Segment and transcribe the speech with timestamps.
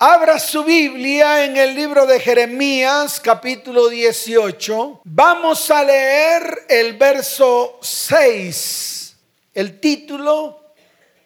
[0.00, 5.00] Abra su Biblia en el libro de Jeremías capítulo 18.
[5.02, 9.16] Vamos a leer el verso 6.
[9.54, 10.72] El título,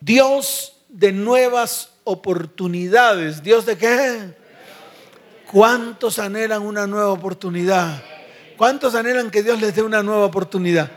[0.00, 3.42] Dios de nuevas oportunidades.
[3.42, 4.34] ¿Dios de qué?
[5.52, 8.02] ¿Cuántos anhelan una nueva oportunidad?
[8.56, 10.90] ¿Cuántos anhelan que Dios les dé una nueva oportunidad?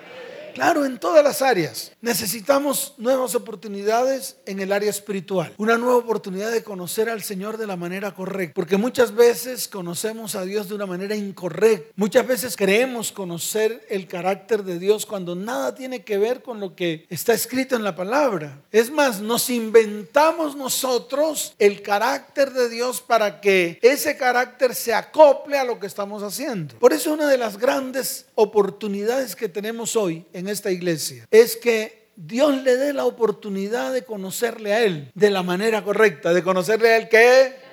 [0.55, 1.91] Claro, en todas las áreas.
[1.99, 5.53] Necesitamos nuevas oportunidades en el área espiritual.
[5.57, 8.53] Una nueva oportunidad de conocer al Señor de la manera correcta.
[8.55, 11.91] Porque muchas veces conocemos a Dios de una manera incorrecta.
[11.97, 16.73] Muchas veces creemos conocer el carácter de Dios cuando nada tiene que ver con lo
[16.73, 18.61] que está escrito en la palabra.
[18.71, 25.57] Es más, nos inventamos nosotros el carácter de Dios para que ese carácter se acople
[25.57, 26.75] a lo que estamos haciendo.
[26.79, 32.09] Por eso una de las grandes oportunidades que tenemos hoy en esta iglesia es que
[32.15, 36.89] Dios le dé la oportunidad de conocerle a Él de la manera correcta, de conocerle
[36.89, 37.65] a Él que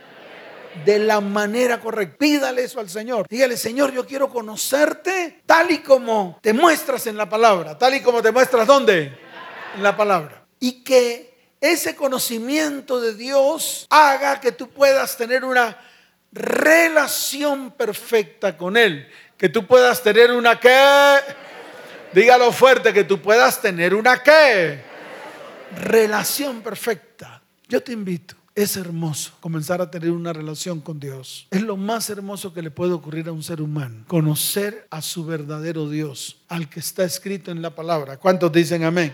[0.84, 2.16] de la manera correcta.
[2.18, 3.26] Pídale eso al Señor.
[3.28, 8.00] Dígale, Señor, yo quiero conocerte tal y como te muestras en la palabra, tal y
[8.00, 9.12] como te muestras dónde?
[9.76, 10.44] En la palabra.
[10.58, 15.78] Y que ese conocimiento de Dios haga que tú puedas tener una
[16.32, 19.06] relación perfecta con Él.
[19.42, 20.70] Que tú puedas tener una que
[22.14, 24.80] Dígalo fuerte que tú puedas tener una qué?
[25.82, 27.42] Relación perfecta.
[27.66, 28.36] Yo te invito.
[28.54, 31.48] Es hermoso comenzar a tener una relación con Dios.
[31.50, 34.04] Es lo más hermoso que le puede ocurrir a un ser humano.
[34.06, 38.18] Conocer a su verdadero Dios, al que está escrito en la palabra.
[38.18, 39.12] ¿Cuántos dicen amén?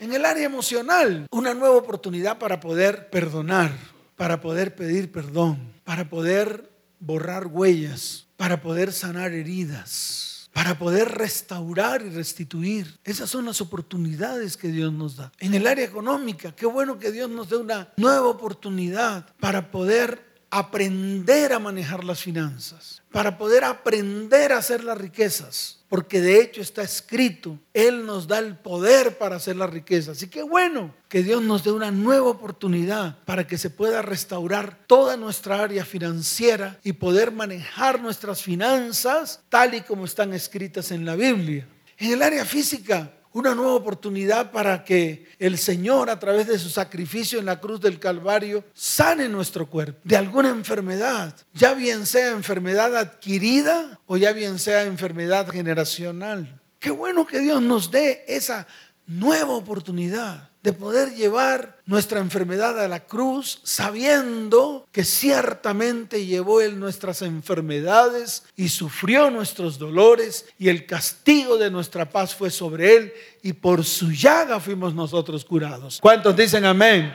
[0.00, 3.72] En el área emocional, una nueva oportunidad para poder perdonar,
[4.14, 12.00] para poder pedir perdón, para poder borrar huellas, para poder sanar heridas para poder restaurar
[12.00, 12.98] y restituir.
[13.04, 15.30] Esas son las oportunidades que Dios nos da.
[15.38, 20.35] En el área económica, qué bueno que Dios nos dé una nueva oportunidad para poder
[20.58, 26.62] aprender a manejar las finanzas, para poder aprender a hacer las riquezas, porque de hecho
[26.62, 30.16] está escrito, Él nos da el poder para hacer las riquezas.
[30.16, 34.84] Así que bueno que Dios nos dé una nueva oportunidad para que se pueda restaurar
[34.86, 41.04] toda nuestra área financiera y poder manejar nuestras finanzas tal y como están escritas en
[41.04, 41.68] la Biblia.
[41.98, 46.70] En el área física, una nueva oportunidad para que el Señor a través de su
[46.70, 52.30] sacrificio en la cruz del Calvario sane nuestro cuerpo de alguna enfermedad, ya bien sea
[52.30, 56.62] enfermedad adquirida o ya bien sea enfermedad generacional.
[56.78, 58.66] Qué bueno que Dios nos dé esa
[59.06, 66.80] nueva oportunidad de poder llevar nuestra enfermedad a la cruz sabiendo que ciertamente llevó Él
[66.80, 73.12] nuestras enfermedades y sufrió nuestros dolores y el castigo de nuestra paz fue sobre Él
[73.44, 76.00] y por su llaga fuimos nosotros curados.
[76.00, 77.14] ¿Cuántos dicen amén?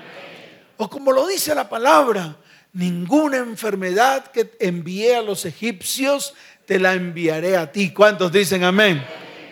[0.78, 2.38] O como lo dice la palabra,
[2.72, 6.36] ninguna enfermedad que envié a los egipcios
[6.66, 7.92] te la enviaré a ti.
[7.92, 9.04] ¿Cuántos dicen amén?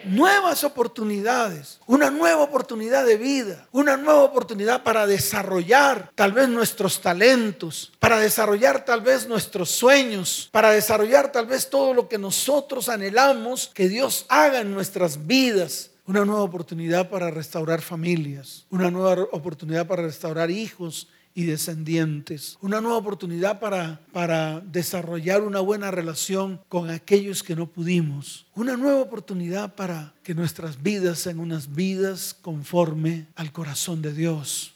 [0.09, 7.01] Nuevas oportunidades, una nueva oportunidad de vida, una nueva oportunidad para desarrollar tal vez nuestros
[7.01, 12.89] talentos, para desarrollar tal vez nuestros sueños, para desarrollar tal vez todo lo que nosotros
[12.89, 15.91] anhelamos que Dios haga en nuestras vidas.
[16.05, 22.57] Una nueva oportunidad para restaurar familias, una nueva oportunidad para restaurar hijos, y descendientes.
[22.61, 28.45] Una nueva oportunidad para, para desarrollar una buena relación con aquellos que no pudimos.
[28.55, 34.73] Una nueva oportunidad para que nuestras vidas sean unas vidas conforme al corazón de Dios,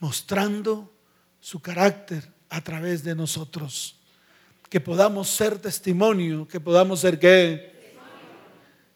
[0.00, 0.92] mostrando
[1.40, 3.96] su carácter a través de nosotros.
[4.68, 7.73] Que podamos ser testimonio, que podamos ser que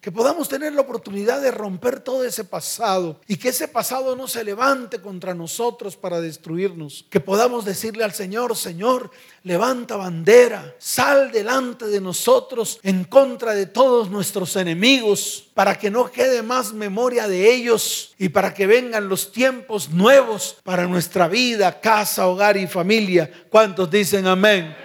[0.01, 4.29] que podamos tener la oportunidad de romper todo ese pasado y que ese pasado no
[4.29, 7.05] se levante contra nosotros para destruirnos.
[7.11, 9.11] Que podamos decirle al Señor, Señor,
[9.43, 16.09] levanta bandera, sal delante de nosotros en contra de todos nuestros enemigos, para que no
[16.13, 21.81] quede más memoria de ellos y para que vengan los tiempos nuevos para nuestra vida,
[21.81, 23.29] casa, hogar y familia.
[23.51, 24.77] ¿Cuántos dicen amén?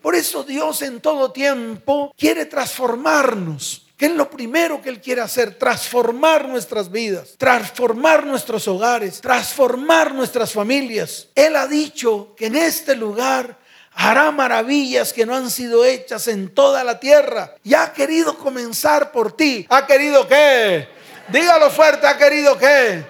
[0.00, 5.20] Por eso Dios en todo tiempo quiere transformarnos ¿Qué es lo primero que Él quiere
[5.20, 5.58] hacer?
[5.58, 11.28] Transformar nuestras vidas, transformar nuestros hogares, transformar nuestras familias.
[11.34, 13.58] Él ha dicho que en este lugar
[13.92, 17.54] hará maravillas que no han sido hechas en toda la tierra.
[17.62, 19.66] Y ha querido comenzar por ti.
[19.68, 20.88] ¿Ha querido qué?
[21.28, 23.04] Dígalo fuerte, ¿ha querido qué?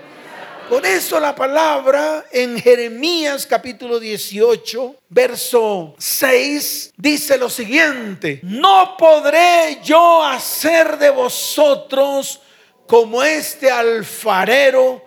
[0.71, 9.81] Por eso la palabra en Jeremías capítulo 18, verso 6, dice lo siguiente, no podré
[9.83, 12.41] yo hacer de vosotros
[12.87, 15.05] como este alfarero,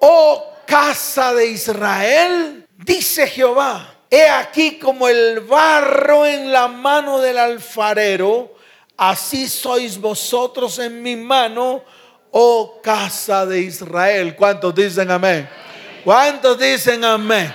[0.00, 3.94] oh casa de Israel, dice Jehová.
[4.08, 8.54] He aquí como el barro en la mano del alfarero,
[8.96, 11.84] así sois vosotros en mi mano,
[12.32, 14.34] oh casa de Israel.
[14.34, 15.48] ¿Cuántos dicen amén?
[16.04, 17.54] ¿Cuántos dicen amén?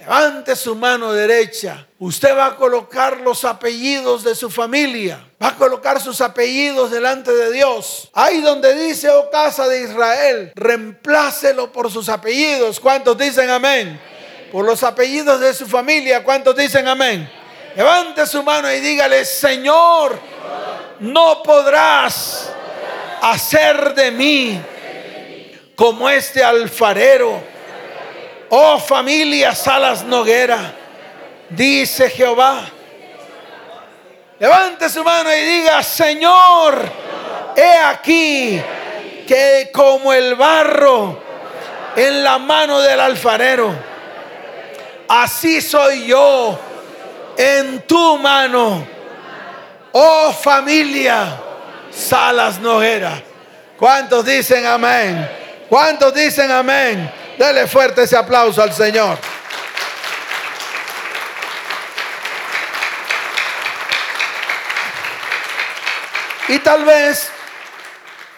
[0.00, 1.86] Levante su mano derecha.
[1.98, 5.26] Usted va a colocar los apellidos de su familia.
[5.42, 8.08] Va a colocar sus apellidos delante de Dios.
[8.12, 12.78] Ahí donde dice, oh casa de Israel, reemplácelo por sus apellidos.
[12.78, 14.00] ¿Cuántos dicen amén?
[14.52, 16.22] Por los apellidos de su familia.
[16.22, 17.28] ¿Cuántos dicen amén?
[17.74, 20.18] Levante su mano y dígale, Señor,
[21.00, 22.52] no podrás
[23.22, 24.60] hacer de mí
[25.74, 27.56] como este alfarero
[28.48, 30.72] Oh familia Salas Noguera,
[31.50, 32.60] dice Jehová.
[34.38, 36.78] Levante su mano y diga, Señor,
[37.56, 38.62] he aquí
[39.26, 41.20] que como el barro
[41.96, 43.74] en la mano del alfarero,
[45.08, 46.56] así soy yo
[47.36, 48.86] en tu mano.
[49.92, 51.40] Oh familia
[51.96, 53.22] Salas Noguera.
[53.78, 55.28] ¿Cuántos dicen amén?
[55.68, 57.10] ¿Cuántos dicen amén?
[57.38, 59.18] Dele fuerte ese aplauso al Señor.
[66.48, 67.30] Y tal vez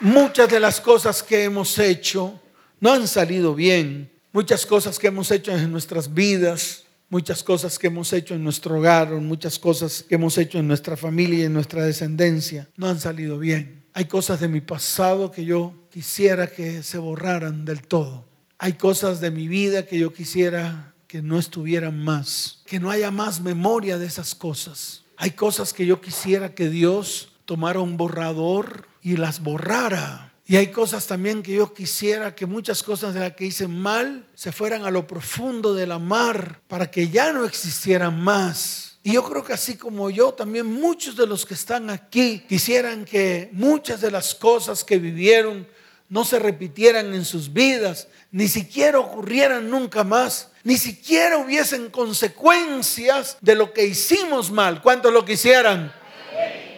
[0.01, 2.41] muchas de las cosas que hemos hecho
[2.81, 4.11] no han salido bien.
[4.33, 8.79] Muchas cosas que hemos hecho en nuestras vidas, muchas cosas que hemos hecho en nuestro
[8.79, 13.01] hogar, muchas cosas que hemos hecho en nuestra familia y en nuestra descendencia no han
[13.01, 13.85] salido bien.
[13.95, 18.27] Hay cosas de mi pasado que yo quisiera que se borraran del todo.
[18.59, 23.11] Hay cosas de mi vida que yo quisiera que no estuvieran más, que no haya
[23.11, 25.05] más memoria de esas cosas.
[25.17, 30.28] Hay cosas que yo quisiera que Dios tomara un borrador y las borrara.
[30.51, 34.27] Y hay cosas también que yo quisiera que muchas cosas de las que hice mal
[34.35, 38.99] se fueran a lo profundo de la mar para que ya no existieran más.
[39.03, 43.05] Y yo creo que así como yo, también muchos de los que están aquí quisieran
[43.05, 45.69] que muchas de las cosas que vivieron
[46.09, 53.37] no se repitieran en sus vidas, ni siquiera ocurrieran nunca más, ni siquiera hubiesen consecuencias
[53.43, 54.81] de lo que hicimos mal.
[54.81, 55.93] ¿Cuántos lo quisieran?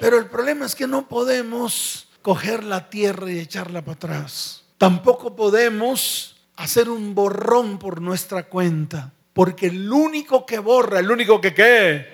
[0.00, 4.62] Pero el problema es que no podemos coger la tierra y echarla para atrás.
[4.78, 9.12] Tampoco podemos hacer un borrón por nuestra cuenta.
[9.32, 12.08] Porque el único que borra, el único que qué,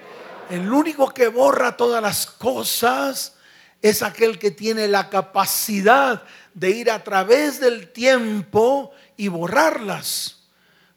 [0.51, 3.35] el único que borra todas las cosas
[3.83, 6.23] es aquel que tiene la capacidad
[6.55, 10.37] de ir a través del tiempo y borrarlas.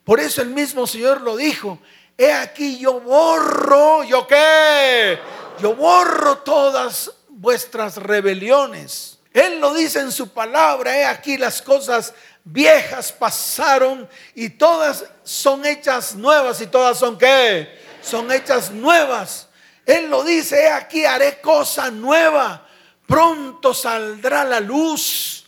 [0.03, 1.79] Por eso el mismo Señor lo dijo,
[2.17, 5.19] he aquí yo borro, ¿yo qué?
[5.61, 9.19] Yo borro todas vuestras rebeliones.
[9.33, 12.13] Él lo dice en su palabra, he aquí las cosas
[12.43, 17.79] viejas pasaron y todas son hechas nuevas y todas son qué?
[18.01, 19.47] Son hechas nuevas.
[19.85, 22.67] Él lo dice, he aquí haré cosa nueva,
[23.07, 25.39] pronto saldrá la luz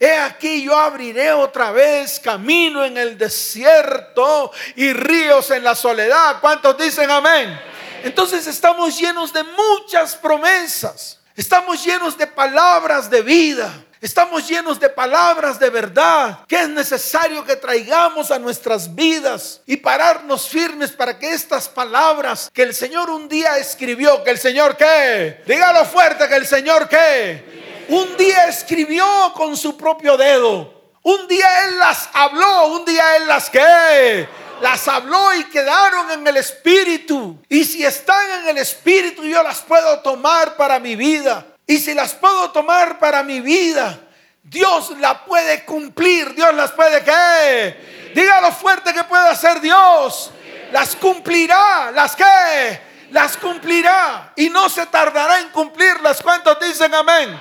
[0.00, 6.40] He aquí yo abriré otra vez camino en el desierto y ríos en la soledad.
[6.40, 7.58] ¿Cuántos dicen amén?
[8.04, 11.17] Entonces estamos llenos de muchas promesas.
[11.38, 13.72] Estamos llenos de palabras de vida.
[14.00, 19.76] Estamos llenos de palabras de verdad que es necesario que traigamos a nuestras vidas y
[19.76, 24.76] pararnos firmes para que estas palabras que el Señor un día escribió, que el Señor
[24.76, 30.74] qué, dígalo fuerte, que el Señor qué, un día escribió con su propio dedo.
[31.04, 34.28] Un día Él las habló, un día Él las que
[34.60, 37.40] las habló y quedaron en el Espíritu.
[37.48, 41.46] Y si están en el Espíritu, yo las puedo tomar para mi vida.
[41.66, 43.98] Y si las puedo tomar para mi vida,
[44.42, 46.34] Dios la puede cumplir.
[46.34, 48.12] Dios las puede que.
[48.14, 50.30] Dígalo fuerte que puede hacer Dios.
[50.72, 51.90] Las cumplirá.
[51.92, 52.80] Las que.
[53.10, 54.32] Las cumplirá.
[54.36, 56.22] Y no se tardará en cumplirlas.
[56.22, 57.38] ¿Cuántos dicen amén?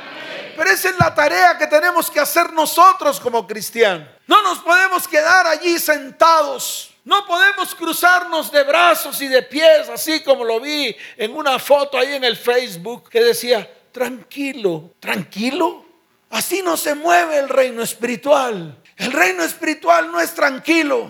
[0.58, 4.08] pero esa es la tarea que tenemos que hacer nosotros como cristianos.
[4.26, 6.97] No nos podemos quedar allí sentados.
[7.08, 11.98] No podemos cruzarnos de brazos y de pies, así como lo vi en una foto
[11.98, 15.86] ahí en el Facebook que decía, tranquilo, tranquilo.
[16.32, 18.78] Así no se mueve el reino espiritual.
[18.98, 21.10] El reino espiritual no es tranquilo.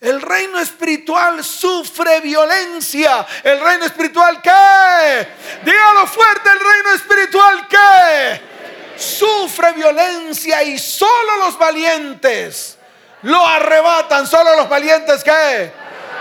[0.00, 3.24] El reino espiritual sufre violencia.
[3.44, 5.28] El reino espiritual qué?
[5.64, 8.50] Dígalo fuerte, el reino espiritual qué?
[8.96, 12.79] sufre violencia y solo los valientes
[13.22, 14.26] lo arrebatan.
[14.26, 15.72] Solo los valientes que.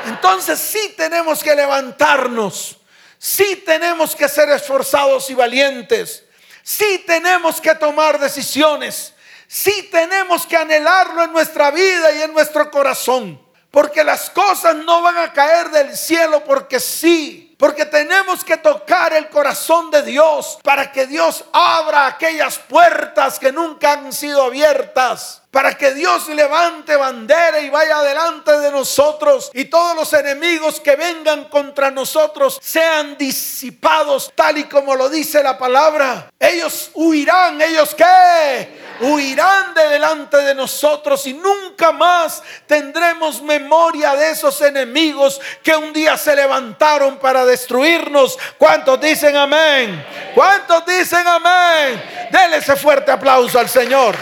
[0.06, 2.78] Entonces sí tenemos que levantarnos.
[3.18, 6.24] Sí tenemos que ser esforzados y valientes.
[6.64, 9.14] Sí tenemos que tomar decisiones.
[9.48, 13.42] Sí tenemos que anhelarlo en nuestra vida y en nuestro corazón.
[13.72, 17.56] Porque las cosas no van a caer del cielo porque sí.
[17.60, 23.52] Porque tenemos que tocar el corazón de Dios para que Dios abra aquellas puertas que
[23.52, 25.42] nunca han sido abiertas.
[25.52, 30.96] Para que Dios levante bandera y vaya delante de nosotros y todos los enemigos que
[30.96, 36.32] vengan contra nosotros sean disipados tal y como lo dice la palabra.
[36.40, 38.89] Ellos huirán, ellos qué?
[39.00, 45.94] Huirán de delante de nosotros y nunca más tendremos memoria de esos enemigos que un
[45.94, 48.38] día se levantaron para destruirnos.
[48.58, 50.06] ¿Cuántos dicen amén?
[50.36, 52.02] ¿Cuántos dicen amén?
[52.32, 54.16] Dele ese fuerte aplauso al Señor.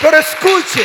[0.00, 0.84] Pero escuche,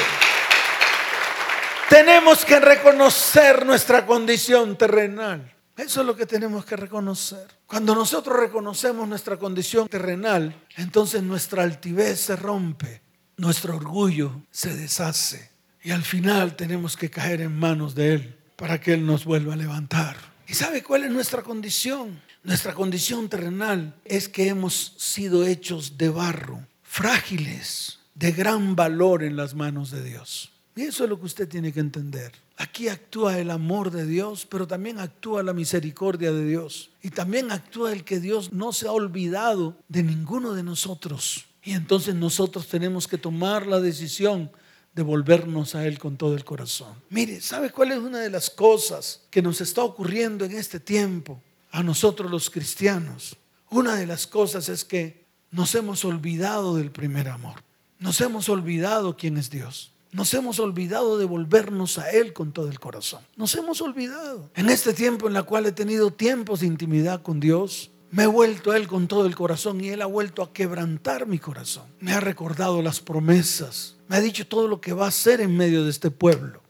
[1.89, 5.51] tenemos que reconocer nuestra condición terrenal.
[5.75, 7.56] Eso es lo que tenemos que reconocer.
[7.67, 13.01] Cuando nosotros reconocemos nuestra condición terrenal, entonces nuestra altivez se rompe,
[13.35, 15.51] nuestro orgullo se deshace
[15.83, 19.53] y al final tenemos que caer en manos de Él para que Él nos vuelva
[19.53, 20.15] a levantar.
[20.47, 22.21] ¿Y sabe cuál es nuestra condición?
[22.41, 29.35] Nuestra condición terrenal es que hemos sido hechos de barro, frágiles, de gran valor en
[29.35, 30.53] las manos de Dios.
[30.73, 32.31] Y eso es lo que usted tiene que entender.
[32.57, 36.89] Aquí actúa el amor de Dios, pero también actúa la misericordia de Dios.
[37.03, 41.45] Y también actúa el que Dios no se ha olvidado de ninguno de nosotros.
[41.63, 44.49] Y entonces nosotros tenemos que tomar la decisión
[44.95, 46.95] de volvernos a Él con todo el corazón.
[47.11, 51.39] Mire, ¿sabe cuál es una de las cosas que nos está ocurriendo en este tiempo
[51.71, 53.37] a nosotros los cristianos?
[53.69, 57.61] Una de las cosas es que nos hemos olvidado del primer amor.
[57.99, 59.91] Nos hemos olvidado quién es Dios.
[60.11, 63.21] Nos hemos olvidado de volvernos a Él con todo el corazón.
[63.35, 64.49] Nos hemos olvidado.
[64.55, 68.27] En este tiempo en el cual he tenido tiempos de intimidad con Dios, me he
[68.27, 71.83] vuelto a Él con todo el corazón y Él ha vuelto a quebrantar mi corazón.
[71.99, 73.97] Me ha recordado las promesas.
[74.07, 76.63] Me ha dicho todo lo que va a hacer en medio de este pueblo.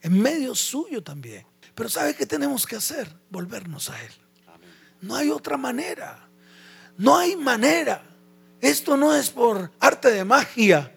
[0.00, 1.46] En medio suyo también.
[1.74, 3.08] Pero ¿sabe qué tenemos que hacer?
[3.30, 4.12] Volvernos a Él.
[5.00, 6.28] No hay otra manera.
[6.98, 8.04] No hay manera.
[8.60, 10.92] Esto no es por arte de magia.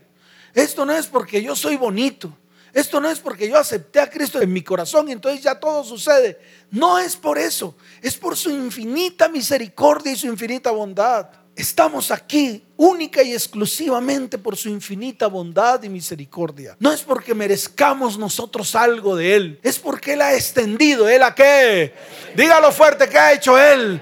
[0.55, 2.35] Esto no es porque yo soy bonito.
[2.74, 5.83] Esto no es porque yo acepté a Cristo en mi corazón y entonces ya todo
[5.83, 6.39] sucede.
[6.71, 7.75] No es por eso.
[8.01, 11.27] Es por su infinita misericordia y su infinita bondad.
[11.55, 16.75] Estamos aquí única y exclusivamente por su infinita bondad y misericordia.
[16.79, 19.59] No es porque merezcamos nosotros algo de Él.
[19.63, 21.07] Es porque Él ha extendido.
[21.07, 21.93] ¿Él a qué?
[22.35, 24.01] Dígalo fuerte, ¿qué ha hecho Él?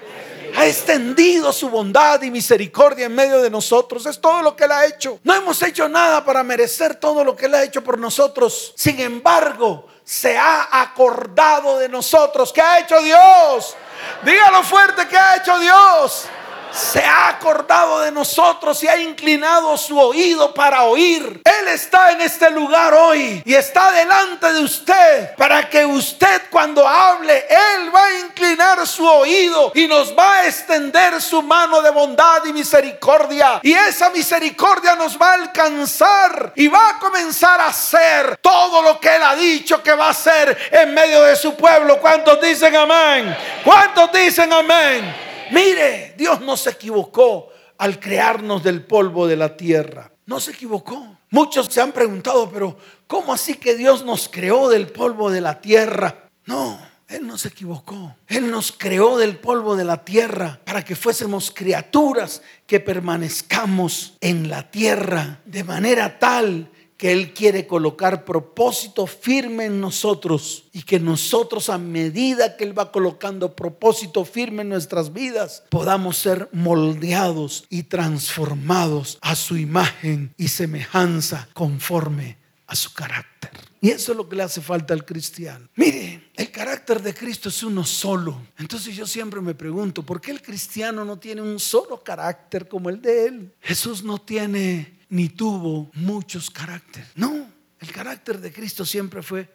[0.55, 4.05] Ha extendido su bondad y misericordia en medio de nosotros.
[4.05, 5.19] Es todo lo que Él ha hecho.
[5.23, 8.73] No hemos hecho nada para merecer todo lo que Él ha hecho por nosotros.
[8.75, 12.51] Sin embargo, se ha acordado de nosotros.
[12.53, 13.75] ¿Qué ha hecho Dios?
[14.23, 16.25] Dígalo fuerte, ¿qué ha hecho Dios?
[16.73, 21.41] Se ha acordado de nosotros y ha inclinado su oído para oír.
[21.43, 26.87] Él está en este lugar hoy y está delante de usted para que usted cuando
[26.87, 31.91] hable, Él va a inclinar su oído y nos va a extender su mano de
[31.91, 33.59] bondad y misericordia.
[33.61, 38.99] Y esa misericordia nos va a alcanzar y va a comenzar a hacer todo lo
[38.99, 41.99] que Él ha dicho que va a hacer en medio de su pueblo.
[41.99, 43.35] ¿Cuántos dicen amén?
[43.63, 45.32] ¿Cuántos dicen amén?
[45.51, 50.11] Mire, Dios no se equivocó al crearnos del polvo de la tierra.
[50.25, 51.17] No se equivocó.
[51.31, 55.59] Muchos se han preguntado, pero ¿cómo así que Dios nos creó del polvo de la
[55.59, 56.29] tierra?
[56.45, 58.15] No, Él no se equivocó.
[58.27, 64.49] Él nos creó del polvo de la tierra para que fuésemos criaturas que permanezcamos en
[64.49, 66.69] la tierra de manera tal
[67.03, 72.79] que Él quiere colocar propósito firme en nosotros y que nosotros a medida que Él
[72.79, 80.33] va colocando propósito firme en nuestras vidas, podamos ser moldeados y transformados a su imagen
[80.37, 83.51] y semejanza conforme a su carácter.
[83.81, 85.67] Y eso es lo que le hace falta al cristiano.
[85.75, 88.41] Mire, el carácter de Cristo es uno solo.
[88.57, 92.89] Entonces yo siempre me pregunto, ¿por qué el cristiano no tiene un solo carácter como
[92.89, 93.53] el de él?
[93.59, 97.07] Jesús no tiene ni tuvo muchos caracteres.
[97.13, 97.47] No,
[97.79, 99.47] el carácter de Cristo siempre fue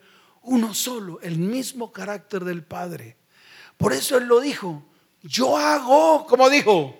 [0.43, 3.17] uno solo, el mismo carácter del Padre.
[3.75, 4.81] Por eso Él lo dijo,
[5.21, 6.97] yo hago, como dijo,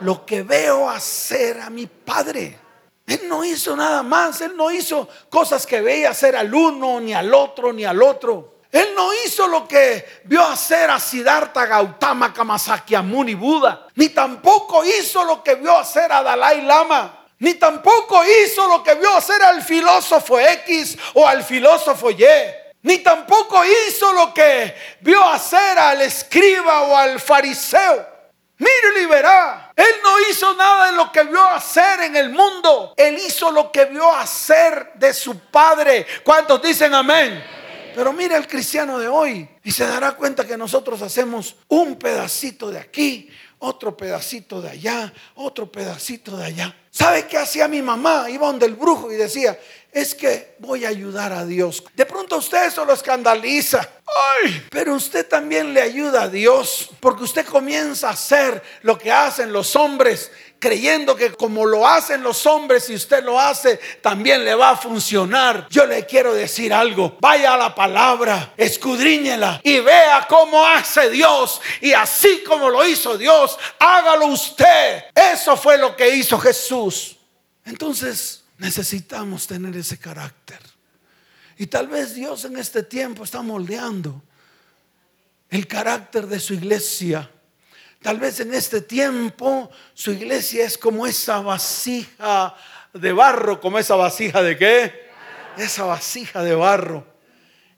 [0.00, 2.58] lo que veo hacer a mi Padre.
[3.06, 7.14] Él no hizo nada más, Él no hizo cosas que veía hacer al uno, ni
[7.14, 8.58] al otro, ni al otro.
[8.70, 15.24] Él no hizo lo que vio hacer a Siddhartha Gautama, Kamasakyamuni Buda, ni tampoco hizo
[15.24, 19.62] lo que vio hacer a Dalai Lama ni tampoco hizo lo que vio hacer al
[19.62, 22.24] filósofo X o al filósofo Y.
[22.82, 28.06] Ni tampoco hizo lo que vio hacer al escriba o al fariseo.
[28.58, 29.72] Mire y verá.
[29.74, 32.94] Él no hizo nada de lo que vio hacer en el mundo.
[32.96, 36.06] Él hizo lo que vio hacer de su Padre.
[36.22, 37.42] ¿Cuántos dicen amén?
[37.92, 42.70] Pero mire al cristiano de hoy y se dará cuenta que nosotros hacemos un pedacito
[42.70, 43.28] de aquí,
[43.62, 46.76] otro pedacito de allá, otro pedacito de allá.
[46.90, 48.28] ¿Sabe qué hacía mi mamá?
[48.28, 49.58] Iba donde el brujo y decía,
[49.92, 51.84] es que voy a ayudar a Dios.
[51.94, 53.88] De pronto usted eso lo escandaliza.
[54.44, 59.12] Ay, pero usted también le ayuda a Dios, porque usted comienza a hacer lo que
[59.12, 64.44] hacen los hombres, creyendo que como lo hacen los hombres, si usted lo hace, también
[64.44, 65.66] le va a funcionar.
[65.68, 71.60] Yo le quiero decir algo, vaya a la palabra, escudriñela y vea cómo hace Dios.
[71.80, 75.04] Y así como lo hizo Dios, hágalo usted.
[75.14, 77.16] Eso fue lo que hizo Jesús.
[77.64, 80.60] Entonces, Necesitamos tener ese carácter.
[81.58, 84.22] Y tal vez Dios en este tiempo está moldeando
[85.50, 87.28] el carácter de su iglesia.
[88.02, 92.56] Tal vez en este tiempo su iglesia es como esa vasija
[92.92, 95.10] de barro, como esa vasija de qué?
[95.56, 97.06] Esa vasija de barro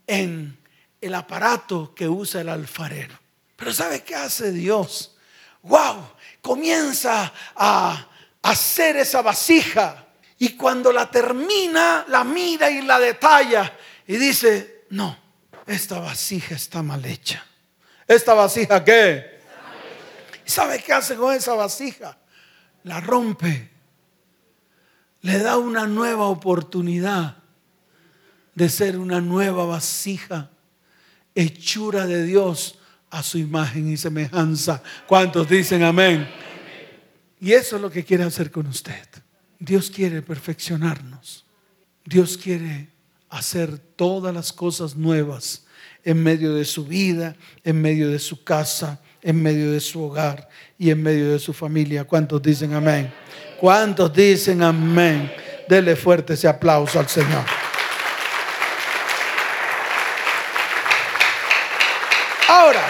[0.06, 0.58] en
[1.00, 3.18] el aparato que usa el alfarero.
[3.56, 5.16] Pero ¿sabe qué hace Dios?
[5.62, 6.08] ¡Wow!
[6.40, 8.08] Comienza a
[8.42, 10.06] hacer esa vasija
[10.38, 13.76] y cuando la termina, la mira y la detalla
[14.06, 15.18] y dice, no,
[15.66, 17.44] esta vasija está mal hecha.
[18.06, 19.33] ¿Esta vasija qué?
[20.46, 22.18] ¿Y sabe qué hace con esa vasija?
[22.84, 23.70] La rompe.
[25.22, 27.36] Le da una nueva oportunidad
[28.54, 30.50] de ser una nueva vasija,
[31.34, 32.78] hechura de Dios
[33.10, 34.82] a su imagen y semejanza.
[35.06, 36.28] ¿Cuántos dicen amén?
[37.40, 39.06] Y eso es lo que quiere hacer con usted.
[39.58, 41.44] Dios quiere perfeccionarnos.
[42.04, 42.90] Dios quiere
[43.30, 45.66] hacer todas las cosas nuevas
[46.04, 47.34] en medio de su vida,
[47.64, 51.52] en medio de su casa, en medio de su hogar y en medio de su
[51.54, 52.04] familia.
[52.04, 53.12] ¿Cuántos dicen amén?
[53.58, 55.32] ¿Cuántos dicen amén?
[55.66, 57.42] Dele fuerte ese aplauso al Señor.
[62.46, 62.84] Ahora,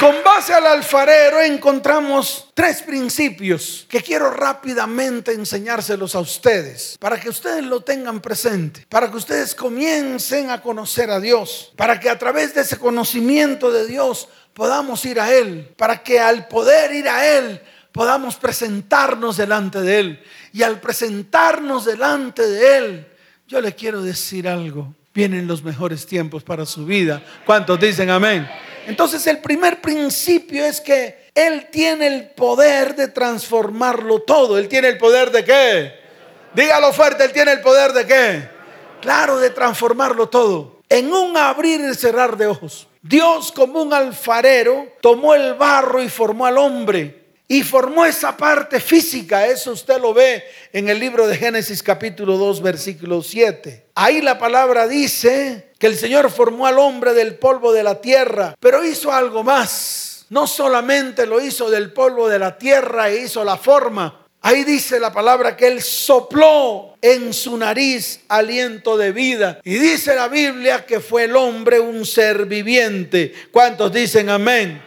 [0.00, 7.28] con base al alfarero encontramos tres principios que quiero rápidamente enseñárselos a ustedes, para que
[7.28, 12.18] ustedes lo tengan presente, para que ustedes comiencen a conocer a Dios, para que a
[12.18, 17.08] través de ese conocimiento de Dios podamos ir a Él, para que al poder ir
[17.08, 17.60] a Él
[17.92, 20.22] podamos presentarnos delante de Él.
[20.52, 23.06] Y al presentarnos delante de Él,
[23.46, 27.22] yo le quiero decir algo, vienen los mejores tiempos para su vida.
[27.44, 28.48] ¿Cuántos dicen amén?
[28.86, 34.58] Entonces el primer principio es que Él tiene el poder de transformarlo todo.
[34.58, 36.00] Él tiene el poder de qué?
[36.54, 38.48] Dígalo fuerte, Él tiene el poder de qué?
[39.00, 40.80] Claro, de transformarlo todo.
[40.88, 42.88] En un abrir y cerrar de ojos.
[43.02, 48.78] Dios como un alfarero tomó el barro y formó al hombre y formó esa parte
[48.78, 49.46] física.
[49.46, 53.86] Eso usted lo ve en el libro de Génesis capítulo 2 versículo 7.
[53.94, 58.54] Ahí la palabra dice que el Señor formó al hombre del polvo de la tierra,
[58.60, 60.26] pero hizo algo más.
[60.28, 64.19] No solamente lo hizo del polvo de la tierra e hizo la forma.
[64.42, 69.60] Ahí dice la palabra que él sopló en su nariz aliento de vida.
[69.64, 73.34] Y dice la Biblia que fue el hombre un ser viviente.
[73.52, 74.82] ¿Cuántos dicen amén?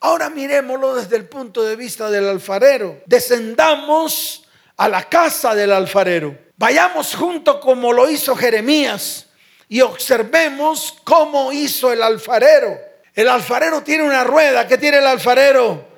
[0.00, 3.00] Ahora miremoslo desde el punto de vista del alfarero.
[3.06, 4.44] Descendamos
[4.76, 6.36] a la casa del alfarero.
[6.58, 9.26] Vayamos junto como lo hizo Jeremías
[9.68, 12.78] y observemos cómo hizo el alfarero.
[13.14, 14.66] El alfarero tiene una rueda.
[14.66, 15.91] ¿Qué tiene el alfarero?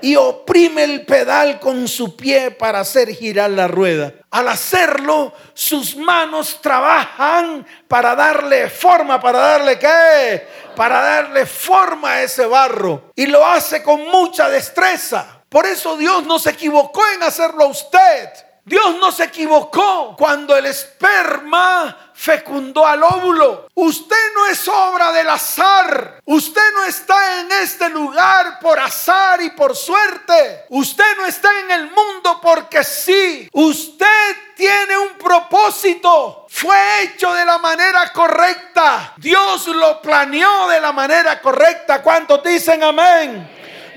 [0.00, 4.12] Y oprime el pedal con su pie para hacer girar la rueda.
[4.30, 10.46] Al hacerlo, sus manos trabajan para darle forma, para darle qué?
[10.76, 13.12] Para darle forma a ese barro.
[13.16, 15.42] Y lo hace con mucha destreza.
[15.48, 18.30] Por eso Dios no se equivocó en hacerlo a usted.
[18.68, 23.68] Dios no se equivocó cuando el esperma fecundó al óvulo.
[23.74, 26.20] Usted no es obra del azar.
[26.24, 30.64] Usted no está en este lugar por azar y por suerte.
[30.68, 33.48] Usted no está en el mundo porque sí.
[33.52, 36.46] Usted tiene un propósito.
[36.48, 39.14] Fue hecho de la manera correcta.
[39.16, 42.02] Dios lo planeó de la manera correcta.
[42.02, 43.48] ¿Cuántos dicen amén?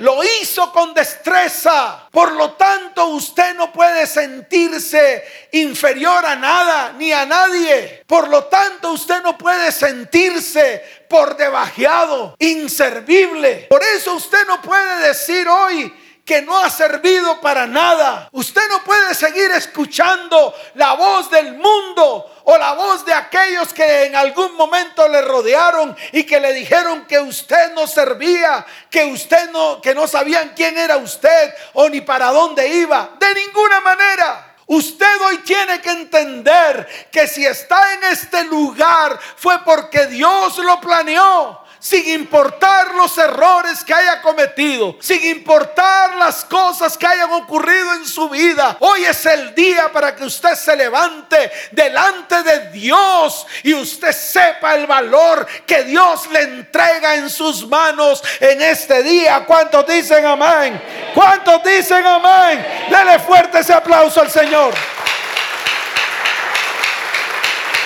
[0.01, 2.07] Lo hizo con destreza.
[2.11, 8.03] Por lo tanto, usted no puede sentirse inferior a nada ni a nadie.
[8.07, 13.67] Por lo tanto, usted no puede sentirse por debajeado, inservible.
[13.69, 15.93] Por eso usted no puede decir hoy
[16.25, 18.29] que no ha servido para nada.
[18.31, 24.05] Usted no puede seguir escuchando la voz del mundo o la voz de aquellos que
[24.05, 29.51] en algún momento le rodearon y que le dijeron que usted no servía, que usted
[29.51, 34.47] no que no sabían quién era usted o ni para dónde iba, de ninguna manera.
[34.67, 40.79] Usted hoy tiene que entender que si está en este lugar fue porque Dios lo
[40.79, 47.93] planeó sin importar los errores que haya cometido, sin importar las cosas que hayan ocurrido
[47.95, 48.77] en su vida.
[48.79, 54.75] Hoy es el día para que usted se levante delante de Dios y usted sepa
[54.75, 59.43] el valor que Dios le entrega en sus manos en este día.
[59.47, 60.79] ¿Cuántos dicen amén?
[61.15, 62.63] ¿Cuántos dicen amén?
[62.91, 64.71] Dele fuerte ese aplauso al Señor.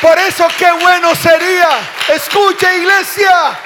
[0.01, 1.69] Por eso qué bueno sería,
[2.13, 3.57] escuche iglesia,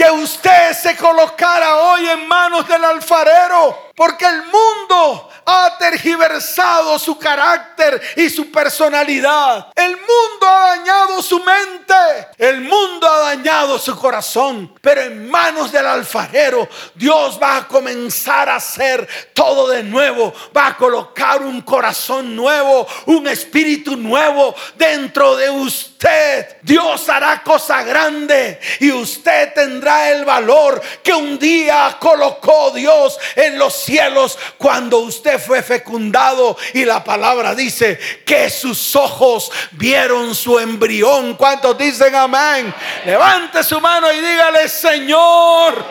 [0.00, 7.18] que usted se colocara hoy en manos del alfarero, porque el mundo ha tergiversado su
[7.18, 9.70] carácter y su personalidad.
[9.76, 11.94] El mundo ha dañado su mente,
[12.38, 18.48] el mundo ha dañado su corazón, pero en manos del alfarero Dios va a comenzar
[18.48, 25.36] a hacer todo de nuevo, va a colocar un corazón nuevo, un espíritu nuevo dentro
[25.36, 26.56] de usted.
[26.62, 33.58] Dios hará cosa grande y usted tendrá el valor que un día colocó Dios en
[33.58, 40.60] los cielos cuando usted fue fecundado y la palabra dice que sus ojos vieron su
[40.60, 41.34] embrión.
[41.34, 42.72] ¿Cuántos dicen amén?
[43.04, 45.84] Levante su mano y dígale, Señor,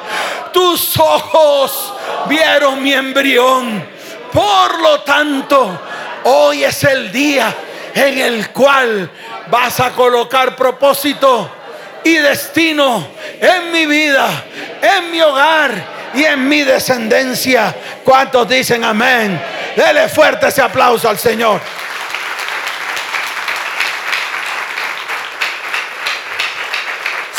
[0.53, 1.93] tus ojos
[2.27, 3.85] vieron mi embrión.
[4.31, 5.77] Por lo tanto,
[6.23, 7.53] hoy es el día
[7.93, 9.11] en el cual
[9.51, 11.58] vas a colocar propósito
[12.03, 13.07] y destino
[13.39, 14.45] en mi vida,
[14.81, 17.75] en mi hogar y en mi descendencia.
[18.03, 19.39] ¿Cuántos dicen amén?
[19.75, 21.61] Dele fuerte ese aplauso al Señor.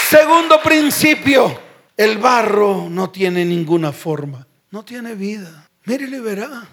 [0.08, 1.60] Segundo principio,
[1.96, 5.68] el barro no tiene ninguna forma, no tiene vida.
[5.84, 6.66] Mire y verá,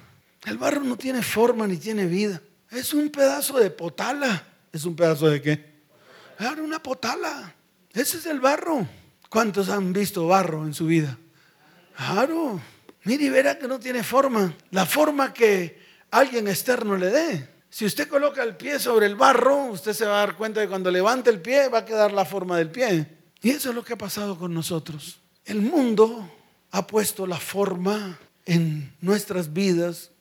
[0.46, 2.42] el barro no tiene forma ni tiene vida.
[2.72, 4.44] Es un pedazo de potala.
[4.72, 5.78] ¿Es un pedazo de qué?
[6.38, 7.54] Claro, una potala.
[7.98, 8.88] Ese es el barro.
[9.30, 11.18] ¿Cuántos han visto barro en su vida?
[11.96, 12.62] Claro.
[13.04, 14.54] Mire y verá que no tiene forma.
[14.72, 15.82] La forma que
[16.12, 17.50] alguien externo le dé.
[17.70, 20.68] Si usted coloca el pie sobre el barro, usted se va a dar cuenta de
[20.68, 23.18] que cuando levante el pie va a quedar la forma del pie.
[23.42, 25.20] Y eso es lo que ha pasado con nosotros.
[25.44, 26.32] El mundo
[26.72, 30.12] ha puesto la forma en nuestras vidas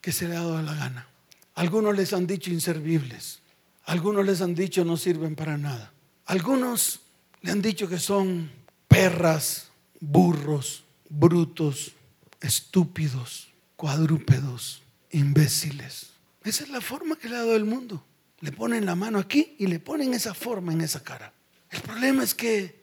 [0.00, 1.08] que se le ha dado la gana.
[1.54, 3.40] Algunos les han dicho inservibles.
[3.84, 5.92] Algunos les han dicho no sirven para nada.
[6.26, 7.01] Algunos
[7.42, 8.50] le han dicho que son
[8.88, 9.68] perras,
[10.00, 11.92] burros, brutos,
[12.40, 16.10] estúpidos, cuadrúpedos, imbéciles.
[16.44, 18.04] Esa es la forma que le ha dado el mundo.
[18.40, 21.32] Le ponen la mano aquí y le ponen esa forma en esa cara.
[21.70, 22.82] El problema es que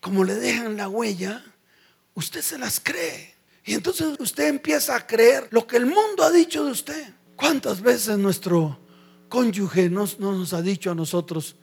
[0.00, 1.44] como le dejan la huella,
[2.14, 3.34] usted se las cree.
[3.64, 7.14] Y entonces usted empieza a creer lo que el mundo ha dicho de usted.
[7.36, 8.80] ¿Cuántas veces nuestro
[9.28, 11.56] cónyuge nos, nos ha dicho a nosotros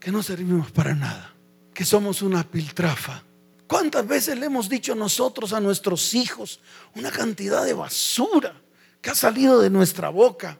[0.00, 1.33] que no servimos para nada?
[1.74, 3.24] Que somos una piltrafa
[3.66, 6.60] ¿Cuántas veces le hemos dicho nosotros a nuestros hijos
[6.94, 8.54] una cantidad de basura
[9.00, 10.58] que ha salido de nuestra boca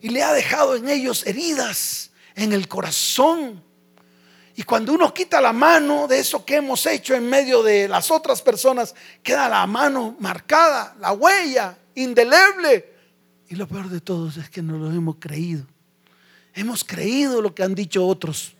[0.00, 3.62] y le ha dejado en ellos heridas en el corazón?
[4.54, 8.10] Y cuando uno quita la mano de eso que hemos hecho en medio de las
[8.10, 12.94] otras personas, queda la mano marcada, la huella indeleble.
[13.48, 15.66] Y lo peor de todo es que no lo hemos creído.
[16.52, 18.54] Hemos creído lo que han dicho otros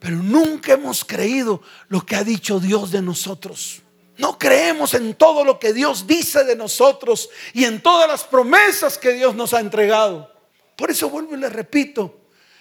[0.00, 3.82] pero nunca hemos creído lo que ha dicho Dios de nosotros.
[4.16, 8.98] No creemos en todo lo que Dios dice de nosotros y en todas las promesas
[8.98, 10.34] que Dios nos ha entregado.
[10.74, 12.20] Por eso vuelvo y le repito,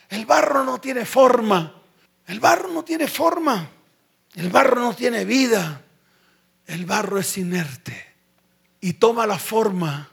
[0.10, 1.82] el barro no tiene forma.
[2.28, 3.72] El barro no tiene forma.
[4.36, 5.82] El barro no tiene vida.
[6.68, 8.06] El barro es inerte
[8.82, 10.10] y toma la forma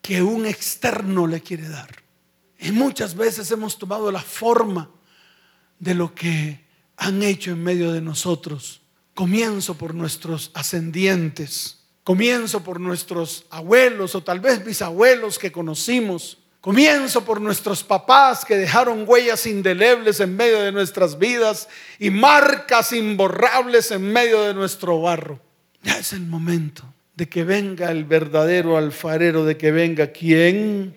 [0.00, 1.90] que un externo le quiere dar.
[2.58, 4.90] Y muchas veces hemos tomado la forma
[5.80, 6.60] de lo que
[6.96, 8.82] han hecho en medio de nosotros.
[9.14, 17.24] Comienzo por nuestros ascendientes, comienzo por nuestros abuelos o tal vez bisabuelos que conocimos, comienzo
[17.24, 23.90] por nuestros papás que dejaron huellas indelebles en medio de nuestras vidas y marcas imborrables
[23.90, 25.40] en medio de nuestro barro.
[25.82, 26.84] Ya es el momento
[27.16, 30.94] de que venga el verdadero alfarero, de que venga quien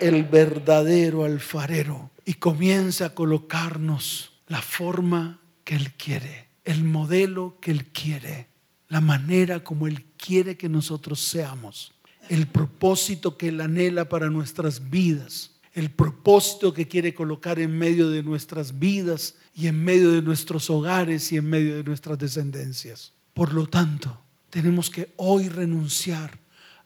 [0.00, 7.72] el verdadero alfarero y comienza a colocarnos la forma que Él quiere, el modelo que
[7.72, 8.46] Él quiere,
[8.86, 11.92] la manera como Él quiere que nosotros seamos,
[12.28, 18.08] el propósito que Él anhela para nuestras vidas, el propósito que quiere colocar en medio
[18.10, 23.12] de nuestras vidas y en medio de nuestros hogares y en medio de nuestras descendencias.
[23.34, 26.38] Por lo tanto, tenemos que hoy renunciar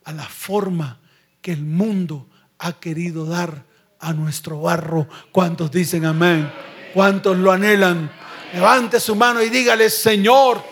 [0.04, 1.00] a la forma
[1.42, 3.73] que el mundo ha querido dar
[4.04, 5.06] a nuestro barro.
[5.32, 6.52] ¿Cuántos dicen amén?
[6.92, 8.10] ¿Cuántos lo anhelan?
[8.52, 10.62] Levante su mano y dígale, Señor,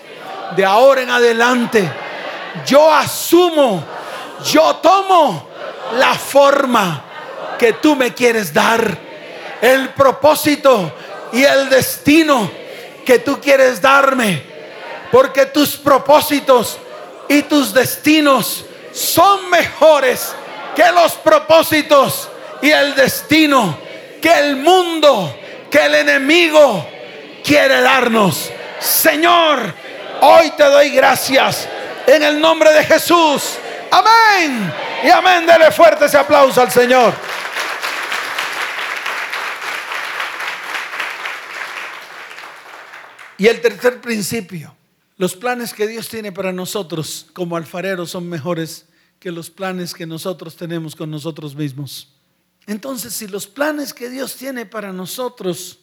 [0.55, 1.91] de ahora en adelante,
[2.67, 3.83] yo asumo,
[4.45, 5.49] yo tomo
[5.99, 7.05] la forma
[7.59, 8.99] que tú me quieres dar,
[9.61, 10.93] el propósito
[11.33, 12.51] y el destino
[13.05, 14.43] que tú quieres darme,
[15.11, 16.79] porque tus propósitos
[17.29, 20.35] y tus destinos son mejores
[20.77, 22.29] que los propósitos
[22.63, 23.77] y el destino
[24.21, 25.37] que el mundo,
[25.71, 26.89] que el enemigo
[27.45, 28.51] quiere darnos.
[28.79, 29.75] Señor,
[30.21, 31.69] hoy te doy gracias
[32.07, 33.59] en el nombre de Jesús.
[33.91, 34.73] Amén.
[35.05, 35.45] Y amén.
[35.45, 37.13] Dele fuerte ese aplauso al Señor.
[43.39, 44.77] Y el tercer principio,
[45.17, 48.87] los planes que Dios tiene para nosotros como alfareros son mejores
[49.19, 52.12] que los planes que nosotros tenemos con nosotros mismos.
[52.67, 55.81] Entonces, si los planes que Dios tiene para nosotros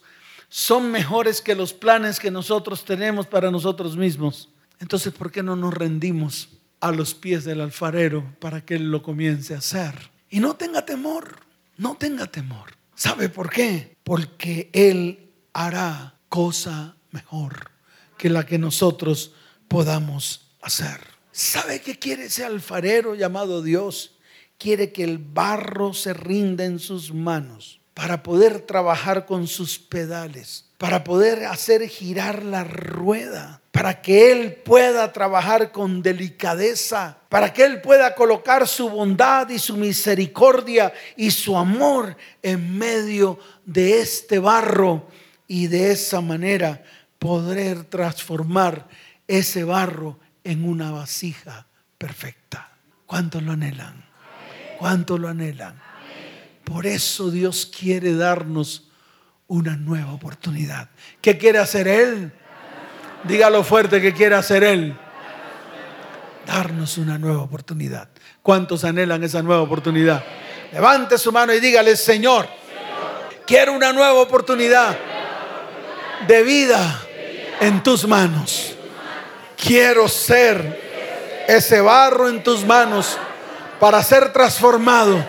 [0.48, 4.48] son mejores que los planes que nosotros tenemos para nosotros mismos,
[4.80, 6.48] entonces, ¿por qué no nos rendimos
[6.80, 10.10] a los pies del alfarero para que Él lo comience a hacer?
[10.30, 11.36] Y no tenga temor,
[11.76, 12.74] no tenga temor.
[12.94, 13.96] ¿Sabe por qué?
[14.02, 17.70] Porque Él hará cosa mejor
[18.16, 19.32] que la que nosotros
[19.68, 21.00] podamos hacer.
[21.32, 24.16] ¿Sabe qué quiere ese alfarero llamado Dios?
[24.60, 30.66] Quiere que el barro se rinda en sus manos para poder trabajar con sus pedales,
[30.76, 37.64] para poder hacer girar la rueda, para que Él pueda trabajar con delicadeza, para que
[37.64, 44.38] Él pueda colocar su bondad y su misericordia y su amor en medio de este
[44.38, 45.08] barro
[45.48, 46.84] y de esa manera
[47.18, 48.86] poder transformar
[49.26, 52.72] ese barro en una vasija perfecta.
[53.06, 54.09] ¿Cuánto lo anhelan?
[54.80, 55.78] ¿Cuánto lo anhelan?
[56.64, 58.88] Por eso Dios quiere darnos
[59.46, 60.88] una nueva oportunidad.
[61.20, 62.32] ¿Qué quiere hacer Él?
[63.24, 64.96] Dígalo fuerte que quiere hacer Él.
[66.46, 68.08] Darnos una nueva oportunidad.
[68.40, 70.24] ¿Cuántos anhelan esa nueva oportunidad?
[70.72, 72.48] Levante su mano y dígale, Señor,
[73.46, 74.96] quiero una nueva oportunidad
[76.26, 77.02] de vida
[77.60, 78.76] en tus manos.
[79.58, 83.18] Quiero ser ese barro en tus manos
[83.80, 85.24] para ser transformado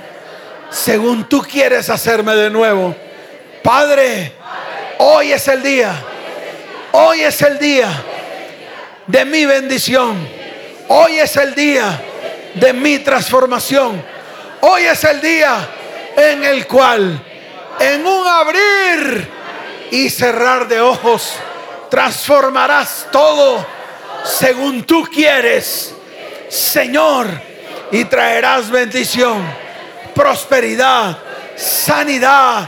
[0.69, 2.95] según tú quieres hacerme de nuevo.
[3.63, 4.33] Padre,
[4.99, 5.93] hoy es el día.
[6.91, 7.89] Hoy es el día
[9.07, 10.27] de mi bendición.
[10.89, 12.01] Hoy es el día
[12.55, 14.03] de mi transformación.
[14.59, 15.67] Hoy es el día
[16.17, 17.23] en el cual,
[17.79, 19.27] en un abrir
[19.91, 21.33] y cerrar de ojos,
[21.89, 23.65] transformarás todo
[24.23, 25.95] según tú quieres,
[26.49, 27.50] Señor,
[27.91, 29.43] y traerás bendición,
[30.15, 31.17] prosperidad,
[31.55, 32.67] sanidad,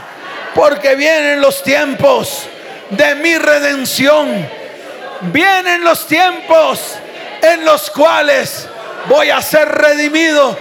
[0.54, 2.46] porque vienen los tiempos
[2.90, 4.48] de mi redención.
[5.32, 6.96] Vienen los tiempos
[7.40, 8.68] en los cuales
[9.06, 10.56] voy a ser redimido.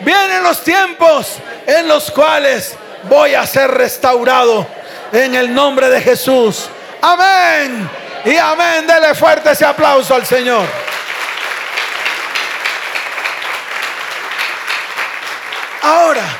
[0.00, 4.66] Vienen los tiempos en los cuales voy a ser restaurado
[5.12, 6.68] en el nombre de Jesús.
[7.02, 7.88] Amén.
[8.24, 8.86] Y amén.
[8.86, 10.87] Dele fuerte ese aplauso al Señor.
[15.90, 16.38] Ahora,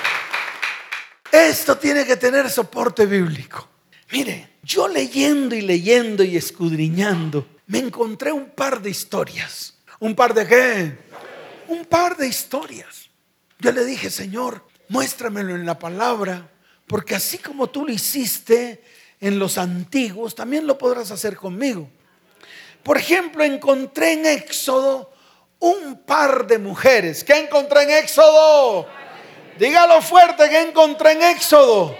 [1.33, 3.67] esto tiene que tener soporte bíblico.
[4.13, 9.73] Mire, yo leyendo y leyendo y escudriñando, me encontré un par de historias.
[10.01, 10.99] ¿Un par de qué?
[11.69, 13.09] Un par de historias.
[13.59, 16.51] Yo le dije, Señor, muéstramelo en la palabra,
[16.87, 18.85] porque así como tú lo hiciste
[19.19, 21.89] en los antiguos, también lo podrás hacer conmigo.
[22.83, 25.11] Por ejemplo, encontré en Éxodo
[25.59, 27.25] un par de mujeres.
[27.25, 29.08] ¿Qué encontré en Éxodo?
[29.59, 31.97] Dígalo fuerte que encontré en Éxodo.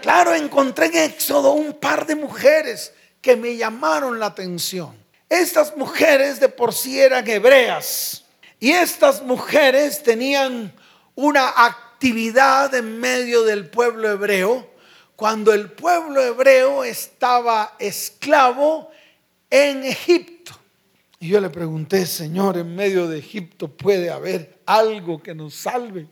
[0.00, 4.96] Claro, encontré en Éxodo un par de mujeres que me llamaron la atención.
[5.28, 8.24] Estas mujeres de por sí eran hebreas
[8.58, 10.72] y estas mujeres tenían
[11.14, 14.70] una actividad en medio del pueblo hebreo
[15.14, 18.90] cuando el pueblo hebreo estaba esclavo
[19.50, 20.52] en Egipto.
[21.20, 26.06] Y yo le pregunté, Señor, en medio de Egipto puede haber algo que nos salve.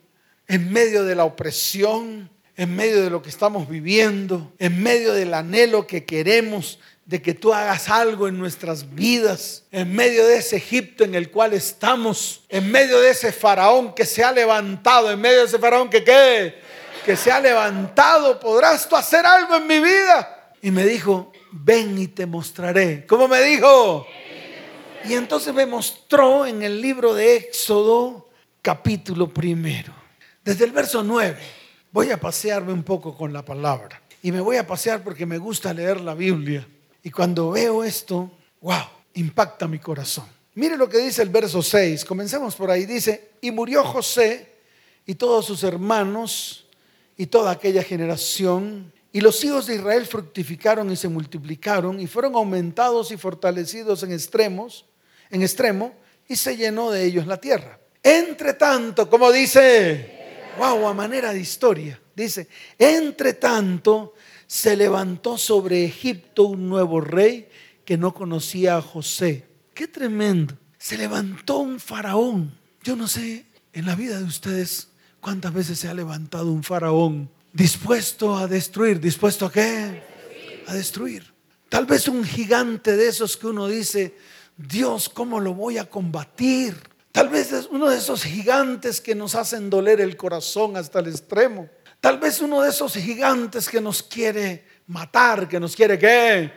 [0.53, 5.33] En medio de la opresión, en medio de lo que estamos viviendo, en medio del
[5.33, 10.57] anhelo que queremos de que tú hagas algo en nuestras vidas, en medio de ese
[10.57, 15.23] Egipto en el cual estamos, en medio de ese faraón que se ha levantado, en
[15.23, 16.57] medio de ese faraón que qué,
[17.07, 20.53] que se ha levantado, podrás tú hacer algo en mi vida.
[20.61, 23.07] Y me dijo, ven y te mostraré.
[23.07, 24.07] ¿Cómo me dijo?
[25.07, 28.29] Y entonces me mostró en el libro de Éxodo,
[28.61, 30.02] capítulo primero,
[30.45, 31.39] desde el verso 9.
[31.91, 34.01] Voy a pasearme un poco con la palabra.
[34.23, 36.67] Y me voy a pasear porque me gusta leer la Biblia.
[37.03, 40.27] Y cuando veo esto, wow, impacta mi corazón.
[40.55, 42.05] Mire lo que dice el verso 6.
[42.05, 42.87] Comencemos por ahí.
[42.87, 44.53] Dice, y murió José
[45.05, 46.67] y todos sus hermanos
[47.17, 48.93] y toda aquella generación.
[49.13, 54.13] Y los hijos de Israel fructificaron y se multiplicaron y fueron aumentados y fortalecidos en
[54.13, 54.87] extremos,
[55.31, 55.93] en extremo,
[56.29, 57.79] y se llenó de ellos la tierra.
[58.03, 60.22] Entre tanto, como dice,
[60.59, 64.15] wow, a manera de historia, dice, entre tanto
[64.47, 67.49] se levantó sobre Egipto un nuevo rey
[67.85, 69.47] que no conocía a José.
[69.75, 70.57] Qué tremendo.
[70.79, 72.59] Se levantó un faraón.
[72.83, 74.89] Yo no sé en la vida de ustedes
[75.21, 79.01] cuántas veces se ha levantado un faraón dispuesto a destruir.
[79.01, 80.03] ¿Dispuesto a qué?
[80.67, 81.33] A destruir.
[81.69, 84.15] Tal vez un gigante de esos que uno dice,
[84.57, 86.77] Dios, ¿cómo lo voy a combatir?
[87.13, 91.09] Tal vez es uno de esos gigantes que nos hacen doler el corazón hasta el
[91.09, 91.69] extremo.
[92.01, 96.51] Tal vez uno de esos gigantes que nos quiere matar, que nos quiere qué.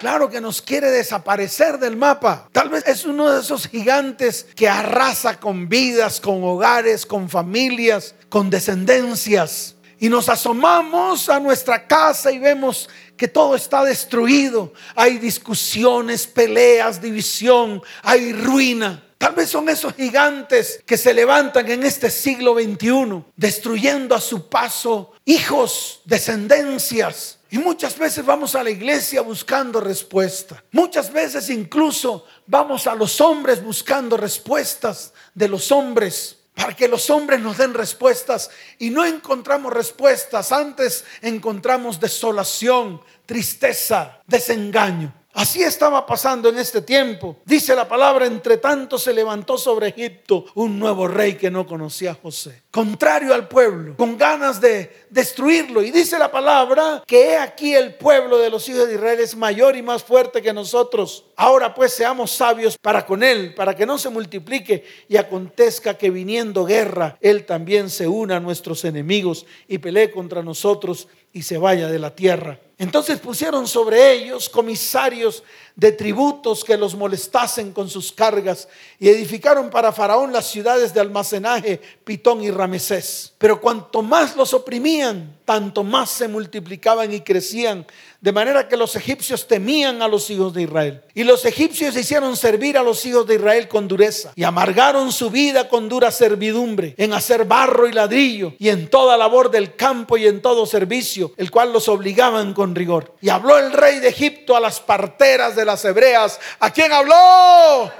[0.00, 2.48] Claro que nos quiere desaparecer del mapa.
[2.52, 8.14] Tal vez es uno de esos gigantes que arrasa con vidas, con hogares, con familias,
[8.30, 9.76] con descendencias.
[10.00, 14.72] Y nos asomamos a nuestra casa y vemos que todo está destruido.
[14.94, 19.04] Hay discusiones, peleas, división, hay ruina.
[19.18, 24.48] Tal vez son esos gigantes que se levantan en este siglo XXI, destruyendo a su
[24.48, 27.38] paso hijos, descendencias.
[27.50, 30.62] Y muchas veces vamos a la iglesia buscando respuesta.
[30.70, 37.08] Muchas veces incluso vamos a los hombres buscando respuestas de los hombres para que los
[37.10, 45.14] hombres nos den respuestas y no encontramos respuestas, antes encontramos desolación, tristeza, desengaño.
[45.38, 47.36] Así estaba pasando en este tiempo.
[47.44, 52.10] Dice la palabra, entre tanto se levantó sobre Egipto un nuevo rey que no conocía
[52.10, 52.64] a José.
[52.72, 55.80] Contrario al pueblo, con ganas de destruirlo.
[55.84, 59.36] Y dice la palabra que he aquí el pueblo de los hijos de Israel es
[59.36, 61.26] mayor y más fuerte que nosotros.
[61.36, 66.10] Ahora pues seamos sabios para con él, para que no se multiplique y acontezca que
[66.10, 71.58] viniendo guerra, él también se una a nuestros enemigos y pelee contra nosotros y se
[71.58, 72.58] vaya de la tierra.
[72.78, 75.42] Entonces pusieron sobre ellos comisarios
[75.74, 78.68] de tributos que los molestasen con sus cargas
[79.00, 83.34] y edificaron para Faraón las ciudades de almacenaje Pitón y Ramesés.
[83.38, 87.84] Pero cuanto más los oprimían, tanto más se multiplicaban y crecían,
[88.20, 91.02] de manera que los egipcios temían a los hijos de Israel.
[91.14, 95.30] Y los egipcios hicieron servir a los hijos de Israel con dureza y amargaron su
[95.30, 100.16] vida con dura servidumbre, en hacer barro y ladrillo y en toda labor del campo
[100.16, 103.14] y en todo servicio, el cual los obligaban con rigor.
[103.20, 106.40] Y habló el rey de Egipto a las parteras de las hebreas.
[106.58, 107.92] ¿A quién habló?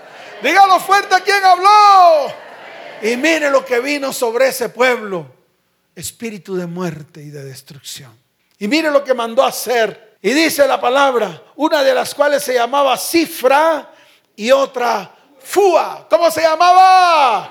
[0.43, 2.35] Dígalo fuerte, ¿a quién habló?
[3.03, 5.27] Y mire lo que vino sobre ese pueblo.
[5.95, 8.13] Espíritu de muerte y de destrucción.
[8.59, 10.08] Y mire lo que mandó hacer.
[10.21, 13.93] Y dice la palabra, una de las cuales se llamaba Cifra
[14.35, 16.07] y otra Fua.
[16.11, 17.51] ¿Cómo se llamaba?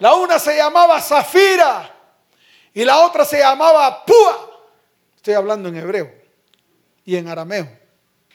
[0.00, 1.94] La una se llamaba Zafira
[2.72, 4.50] y la otra se llamaba Púa.
[5.16, 6.12] Estoy hablando en hebreo
[7.04, 7.68] y en arameo.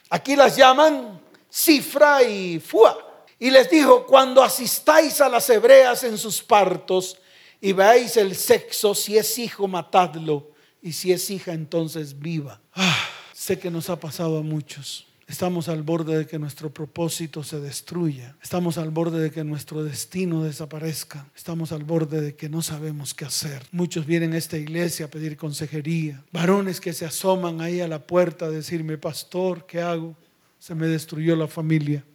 [0.10, 2.98] Aquí las llaman cifra y fua.
[3.38, 7.17] Y les dijo, cuando asistáis a las hebreas en sus partos
[7.62, 10.52] y veáis el sexo, si es hijo, matadlo.
[10.82, 12.62] Y si es hija, entonces viva.
[12.82, 12.98] Ah,
[13.34, 15.06] sé que nos ha pasado a muchos.
[15.28, 18.38] Estamos al borde de que nuestro propósito se destruya.
[18.42, 21.28] Estamos al borde de que nuestro destino desaparezca.
[21.36, 23.63] Estamos al borde de que no sabemos qué hacer.
[23.74, 26.24] Muchos vienen a esta iglesia a pedir consejería.
[26.32, 30.15] Varones que se asoman ahí a la puerta a decirme, pastor, ¿qué hago?
[30.58, 32.06] Se me destruyó la familia.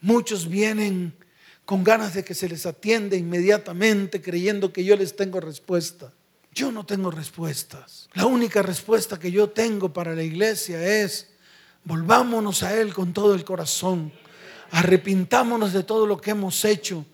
[0.00, 1.12] Muchos vienen
[1.64, 6.12] con ganas de que se les atienda inmediatamente creyendo que yo les tengo respuesta.
[6.54, 8.08] Yo no tengo respuestas.
[8.14, 11.28] La única respuesta que yo tengo para la iglesia es,
[11.82, 14.12] volvámonos a Él con todo el corazón,
[14.70, 17.04] arrepintámonos de todo lo que hemos hecho,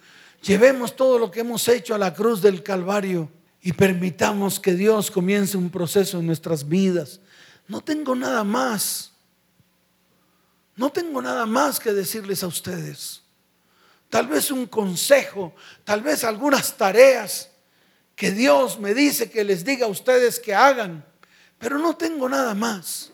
[0.42, 3.30] llevemos todo lo que hemos hecho a la cruz del Calvario
[3.62, 7.20] y permitamos que Dios comience un proceso en nuestras vidas.
[7.66, 9.12] No tengo nada más.
[10.76, 13.22] No tengo nada más que decirles a ustedes.
[14.10, 17.49] Tal vez un consejo, tal vez algunas tareas
[18.20, 21.06] que Dios me dice que les diga a ustedes que hagan,
[21.58, 23.12] pero no tengo nada más.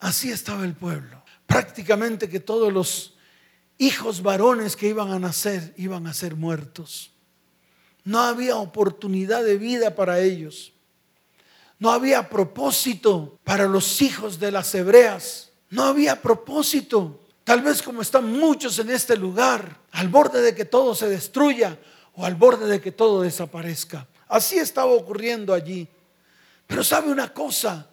[0.00, 1.22] Así estaba el pueblo.
[1.46, 3.14] prácticamente que todos los
[3.78, 7.12] hijos varones que iban a nacer iban a ser muertos.
[8.02, 10.72] No había oportunidad de vida para ellos.
[11.78, 15.52] No había propósito para los hijos de las hebreas.
[15.68, 17.20] No había propósito.
[17.44, 21.78] Tal vez como están muchos en este lugar, al borde de que todo se destruya
[22.14, 24.08] o al borde de que todo desaparezca.
[24.30, 25.88] Así estaba ocurriendo allí.
[26.66, 27.90] Pero sabe una cosa,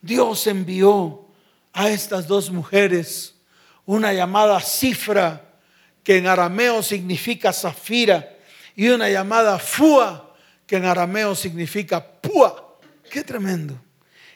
[0.00, 1.26] Dios envió
[1.72, 3.34] a estas dos mujeres
[3.84, 5.44] una llamada cifra,
[6.04, 8.36] que en arameo significa zafira,
[8.76, 10.32] y una llamada fua,
[10.64, 12.78] que en arameo significa púa.
[13.10, 13.74] Qué tremendo.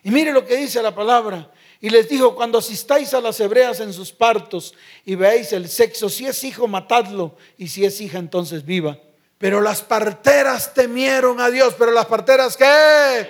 [0.02, 1.50] Y mire lo que dice la palabra.
[1.80, 4.74] Y les dijo, cuando asistáis a las hebreas en sus partos
[5.04, 8.98] y veáis el sexo, si es hijo, matadlo, y si es hija, entonces viva.
[9.38, 11.74] Pero las parteras temieron a Dios.
[11.78, 13.28] Pero las parteras, ¿qué?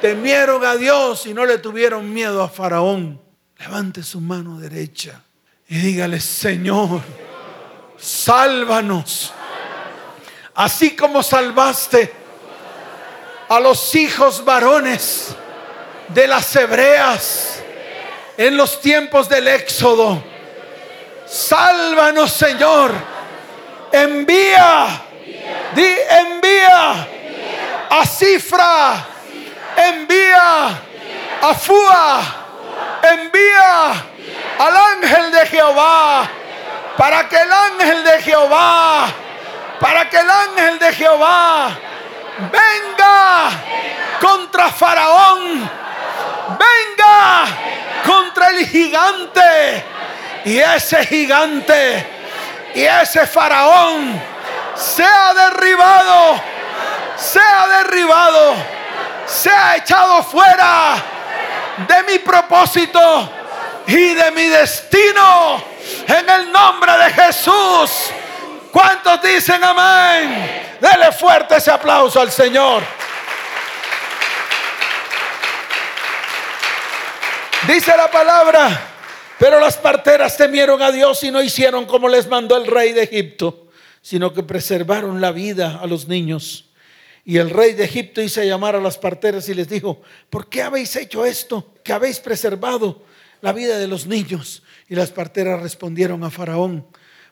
[0.00, 3.20] Temieron a Dios y no le tuvieron miedo a Faraón.
[3.58, 5.22] Levante su mano derecha
[5.72, 7.00] y dígale, Señor,
[7.96, 9.32] sálvanos.
[10.54, 12.12] Así como salvaste
[13.48, 15.34] a los hijos varones
[16.08, 17.62] de las hebreas
[18.36, 20.22] en los tiempos del éxodo.
[21.26, 22.92] Sálvanos, Señor.
[23.90, 25.06] Envía.
[25.74, 27.08] Di, envía.
[27.90, 29.06] A Cifra.
[29.76, 30.68] Envía.
[31.42, 32.20] A Fua.
[33.02, 33.92] Envía
[34.58, 36.28] al ángel de Jehová.
[36.96, 39.06] Para que el ángel de Jehová.
[39.80, 41.70] Para que el ángel de Jehová
[42.38, 43.50] venga
[44.20, 45.68] contra Faraón,
[46.58, 47.44] venga
[48.06, 49.84] contra el gigante.
[50.44, 52.06] Y ese gigante
[52.74, 54.20] y ese Faraón
[54.74, 56.40] sea derribado,
[57.16, 58.54] sea derribado,
[59.26, 60.94] sea echado fuera
[61.86, 63.30] de mi propósito
[63.86, 65.62] y de mi destino.
[66.06, 68.10] En el nombre de Jesús.
[68.70, 70.76] ¿Cuántos dicen amén?
[70.80, 72.82] Dele fuerte ese aplauso al Señor.
[77.66, 78.68] Dice la palabra,
[79.38, 83.04] pero las parteras temieron a Dios y no hicieron como les mandó el rey de
[83.04, 83.61] Egipto,
[84.02, 86.68] sino que preservaron la vida a los niños.
[87.24, 90.62] Y el rey de Egipto hizo llamar a las parteras y les dijo, ¿por qué
[90.62, 91.72] habéis hecho esto?
[91.84, 93.04] Que habéis preservado
[93.40, 94.64] la vida de los niños.
[94.88, 96.86] Y las parteras respondieron a Faraón,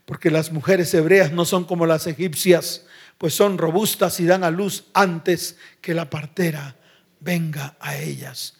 [0.05, 2.87] porque las mujeres hebreas no son como las egipcias,
[3.18, 6.77] pues son robustas y dan a luz antes que la partera
[7.18, 8.55] venga a ellas.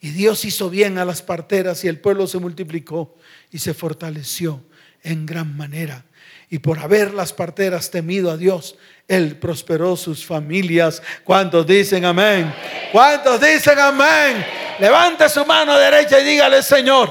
[0.00, 3.16] Y Dios hizo bien a las parteras y el pueblo se multiplicó
[3.52, 4.64] y se fortaleció
[5.02, 6.04] en gran manera.
[6.52, 8.76] Y por haber las parteras temido a Dios,
[9.08, 11.00] Él prosperó sus familias.
[11.24, 12.54] ¿Cuántos dicen amén?
[12.92, 14.44] ¿Cuántos dicen amén?
[14.78, 17.10] Levante su mano derecha y dígale, Señor,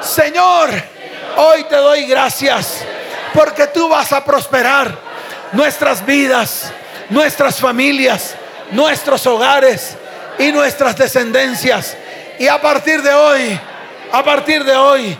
[0.00, 0.70] Señor,
[1.36, 2.82] hoy te doy gracias
[3.34, 4.98] porque tú vas a prosperar
[5.52, 6.72] nuestras vidas,
[7.10, 8.34] nuestras familias,
[8.70, 9.94] nuestros hogares
[10.38, 11.98] y nuestras descendencias.
[12.38, 13.60] Y a partir de hoy,
[14.10, 15.18] a partir de hoy,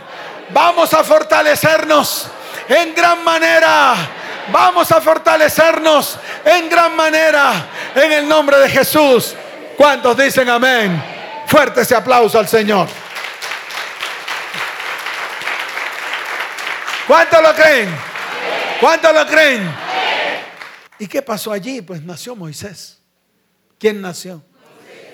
[0.51, 2.31] vamos a fortalecernos
[2.67, 3.95] en gran manera.
[4.51, 9.35] Vamos a fortalecernos en gran manera en el nombre de Jesús.
[9.77, 11.01] ¿Cuántos dicen amén?
[11.47, 12.87] Fuerte ese aplauso al Señor.
[17.07, 17.89] ¿Cuántos lo creen?
[18.79, 19.69] ¿Cuántos lo creen?
[20.97, 21.81] ¿Y qué pasó allí?
[21.81, 22.99] Pues nació Moisés.
[23.79, 24.41] ¿Quién nació?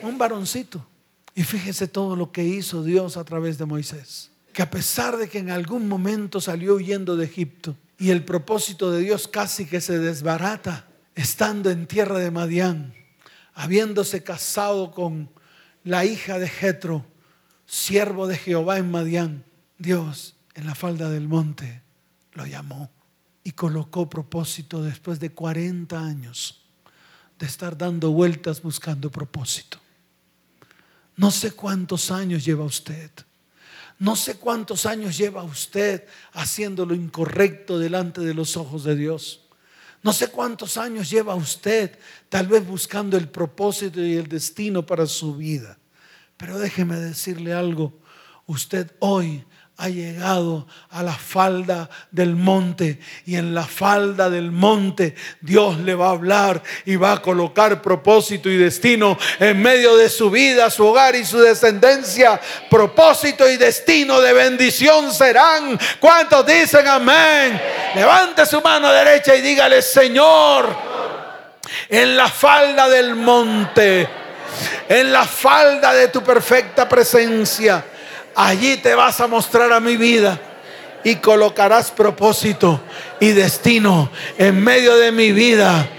[0.01, 0.85] Un varoncito.
[1.33, 4.31] Y fíjese todo lo que hizo Dios a través de Moisés.
[4.57, 8.89] Que a pesar de que en algún momento salió huyendo de Egipto y el propósito
[8.89, 12.95] de Dios casi que se desbarata, estando en tierra de Madián,
[13.53, 15.29] habiéndose casado con
[15.83, 17.05] la hija de Jetro,
[17.67, 19.45] siervo de Jehová en Madián,
[19.77, 21.83] Dios en la falda del monte
[22.33, 22.89] lo llamó
[23.43, 26.65] y colocó propósito después de 40 años
[27.37, 29.77] de estar dando vueltas buscando propósito.
[31.15, 33.11] No sé cuántos años lleva usted.
[33.99, 39.41] No sé cuántos años lleva usted haciendo lo incorrecto delante de los ojos de Dios.
[40.03, 41.97] No sé cuántos años lleva usted
[42.29, 45.79] tal vez buscando el propósito y el destino para su vida.
[46.37, 47.99] Pero déjeme decirle algo.
[48.45, 49.43] Usted hoy
[49.79, 55.93] ha llegado a la falda del monte y en la falda del monte Dios le
[55.93, 60.71] va a hablar y va a colocar propósito y destino en medio de su vida,
[60.71, 62.41] su hogar y su descendencia.
[62.71, 65.79] Propósito y destino de bendición serán.
[65.99, 67.61] ¿Cuántos dicen amén?
[67.93, 70.75] Levante su mano derecha y dígale, Señor,
[71.87, 74.09] en la falda del monte,
[74.89, 77.85] en la falda de tu perfecta presencia
[78.39, 80.39] Allí te vas a mostrar a mi vida
[81.03, 82.79] y colocarás propósito
[83.19, 85.89] y destino en medio de mi vida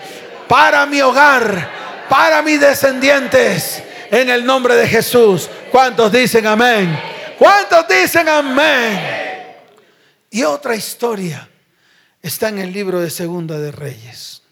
[0.46, 3.82] para mi hogar, para mis descendientes,
[4.12, 5.50] en el nombre de Jesús.
[5.72, 6.96] ¿Cuántos dicen amén?
[7.40, 9.56] ¿Cuántos dicen amén?
[10.30, 11.48] Y otra historia
[12.22, 14.44] está en el libro de Segunda de Reyes,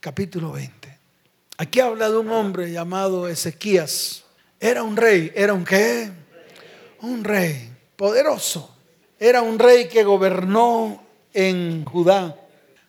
[0.00, 0.98] capítulo 20.
[1.58, 4.24] Aquí habla de un hombre llamado Ezequías.
[4.58, 6.23] Era un rey, ¿era un qué?
[7.04, 8.74] Un rey poderoso.
[9.20, 12.34] Era un rey que gobernó en Judá.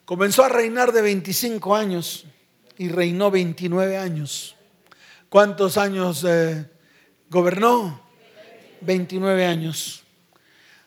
[0.06, 2.24] Comenzó a reinar de 25 años
[2.78, 4.56] y reinó 29 años.
[5.28, 6.66] ¿Cuántos años eh,
[7.30, 8.00] gobernó?
[8.80, 10.04] 29 años.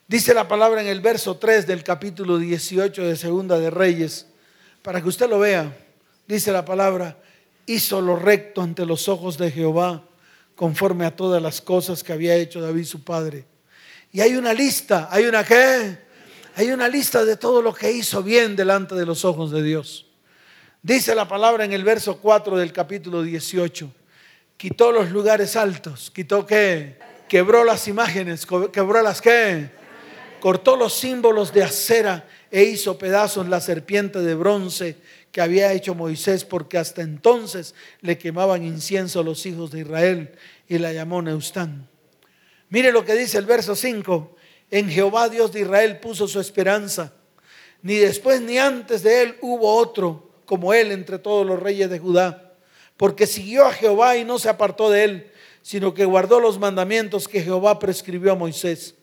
[0.07, 4.27] Dice la palabra en el verso 3 del capítulo 18 de Segunda de Reyes,
[4.81, 5.77] para que usted lo vea.
[6.27, 7.19] Dice la palabra,
[7.67, 10.08] hizo lo recto ante los ojos de Jehová,
[10.59, 13.45] conforme a todas las cosas que había hecho David su padre.
[14.11, 15.97] Y hay una lista, hay una qué?
[16.57, 20.07] Hay una lista de todo lo que hizo bien delante de los ojos de Dios.
[20.83, 23.89] Dice la palabra en el verso 4 del capítulo 18.
[24.57, 26.99] Quitó los lugares altos, quitó qué?
[27.29, 29.71] Quebró las imágenes, quebró las qué?
[30.39, 34.97] cortó los símbolos de acera e hizo pedazos la serpiente de bronce
[35.39, 40.33] que había hecho Moisés, porque hasta entonces le quemaban incienso a los hijos de Israel
[40.67, 41.89] y la llamó Neustán.
[42.71, 44.35] Mire lo que dice el verso 5.
[44.73, 47.13] En Jehová Dios de Israel puso su esperanza.
[47.83, 52.01] Ni después ni antes de él hubo otro como él entre todos los reyes de
[52.01, 52.55] Judá.
[52.97, 55.31] Porque siguió a Jehová y no se apartó de él,
[55.63, 58.97] sino que guardó los mandamientos que Jehová prescribió a Moisés.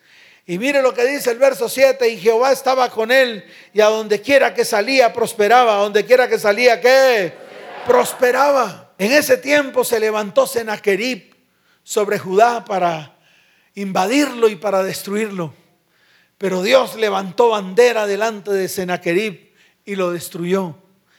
[0.47, 3.43] Y mire lo que dice el verso 7, y Jehová estaba con él,
[3.73, 7.33] y a donde quiera que salía prosperaba, a donde quiera que salía, ¿qué?
[7.87, 8.93] Prosperaba.
[8.99, 11.35] En ese tiempo se levantó Senaquerib
[11.83, 13.17] sobre Judá para
[13.73, 15.53] invadirlo y para destruirlo.
[16.37, 19.51] Pero Dios levantó bandera delante de Senaquerib
[19.83, 20.75] y lo destruyó.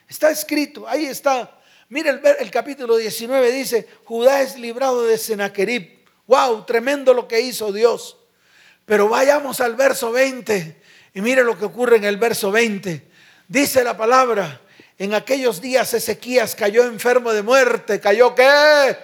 [0.09, 1.59] Está escrito, ahí está.
[1.89, 5.97] Mire el, el capítulo 19 dice, Judá es librado de Senaquerib.
[6.27, 8.19] Wow, tremendo lo que hizo Dios.
[8.87, 10.81] Pero vayamos al verso 20
[11.13, 13.11] y mire lo que ocurre en el verso 20.
[13.49, 14.61] Dice la palabra,
[14.97, 18.01] en aquellos días Ezequías cayó enfermo de muerte.
[18.01, 18.97] ¿Cayó qué?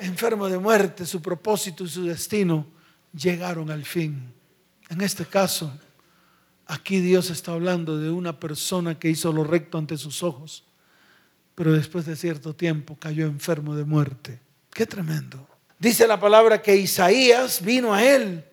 [0.00, 1.04] Enfermo de muerte.
[1.04, 2.66] Su propósito y su destino
[3.12, 4.32] llegaron al fin.
[4.88, 5.72] En este caso,
[6.66, 10.64] aquí Dios está hablando de una persona que hizo lo recto ante sus ojos,
[11.56, 14.38] pero después de cierto tiempo cayó enfermo de muerte.
[14.70, 15.44] Qué tremendo.
[15.78, 18.44] Dice la palabra que Isaías vino a él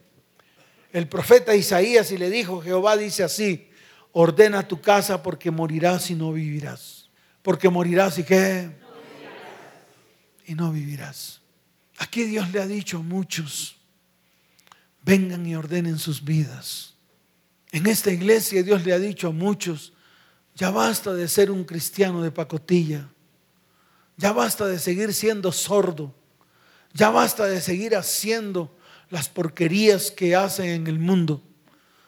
[0.93, 3.67] el profeta Isaías y le dijo, Jehová dice así,
[4.11, 7.09] ordena tu casa porque morirás y no vivirás.
[7.41, 8.69] Porque morirás y qué?
[10.45, 11.41] Y no vivirás.
[11.97, 13.75] Aquí Dios le ha dicho a muchos,
[15.01, 16.93] vengan y ordenen sus vidas.
[17.71, 19.93] En esta iglesia Dios le ha dicho a muchos,
[20.53, 23.09] ya basta de ser un cristiano de pacotilla,
[24.15, 26.13] ya basta de seguir siendo sordo,
[26.93, 28.77] ya basta de seguir haciendo
[29.13, 31.39] las porquerías que hacen en el mundo.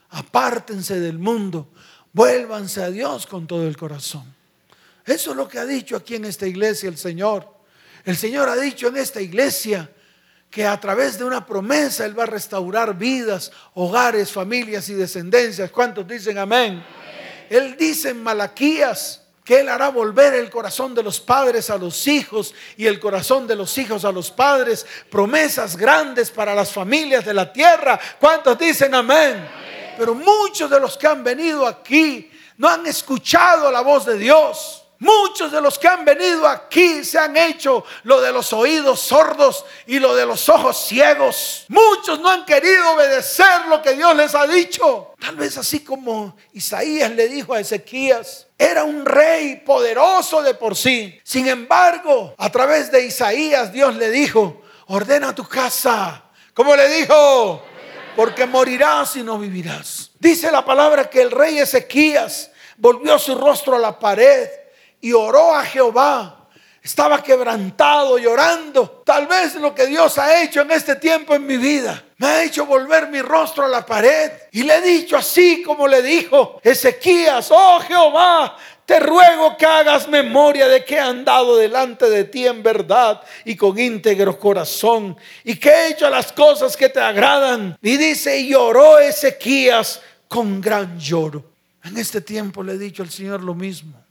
[0.10, 1.72] Apártense del mundo,
[2.12, 4.24] vuélvanse a Dios con todo el corazón.
[5.06, 7.48] Eso es lo que ha dicho aquí en esta iglesia el Señor.
[8.06, 9.88] El Señor ha dicho en esta iglesia
[10.50, 15.70] que a través de una promesa Él va a restaurar vidas, hogares, familias y descendencias.
[15.70, 16.84] ¿Cuántos dicen amén?
[17.52, 22.08] Él dice en Malaquías que Él hará volver el corazón de los padres a los
[22.08, 24.84] hijos y el corazón de los hijos a los padres.
[25.12, 28.00] Promesas grandes para las familias de la tierra.
[28.20, 29.48] ¿Cuántos dicen amén?
[30.00, 34.85] Pero muchos de los que han venido aquí no han escuchado la voz de Dios.
[35.00, 39.66] Muchos de los que han venido aquí se han hecho lo de los oídos sordos
[39.86, 41.66] y lo de los ojos ciegos.
[41.68, 45.14] Muchos no han querido obedecer lo que Dios les ha dicho.
[45.20, 50.76] Tal vez así como Isaías le dijo a Ezequías, era un rey poderoso de por
[50.76, 51.20] sí.
[51.24, 56.24] Sin embargo, a través de Isaías Dios le dijo, ordena tu casa.
[56.54, 57.64] ¿Cómo le dijo?
[58.16, 60.12] Porque morirás y no vivirás.
[60.20, 64.48] Dice la palabra que el rey Ezequías volvió su rostro a la pared
[65.06, 66.48] y oró a Jehová.
[66.82, 69.04] Estaba quebrantado, llorando.
[69.06, 72.44] Tal vez lo que Dios ha hecho en este tiempo en mi vida me ha
[72.44, 74.32] hecho volver mi rostro a la pared.
[74.52, 80.08] Y le he dicho así como le dijo Ezequías, oh Jehová, te ruego que hagas
[80.08, 85.58] memoria de que he andado delante de ti en verdad y con íntegro corazón y
[85.58, 87.78] que he hecho las cosas que te agradan.
[87.80, 91.44] Y dice, y lloró Ezequías con gran lloro.
[91.84, 94.05] En este tiempo le he dicho al Señor lo mismo.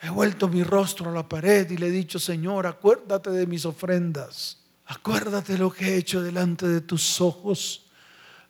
[0.00, 3.64] He vuelto mi rostro a la pared y le he dicho, Señor, acuérdate de mis
[3.64, 4.58] ofrendas.
[4.86, 7.86] Acuérdate lo que he hecho delante de tus ojos.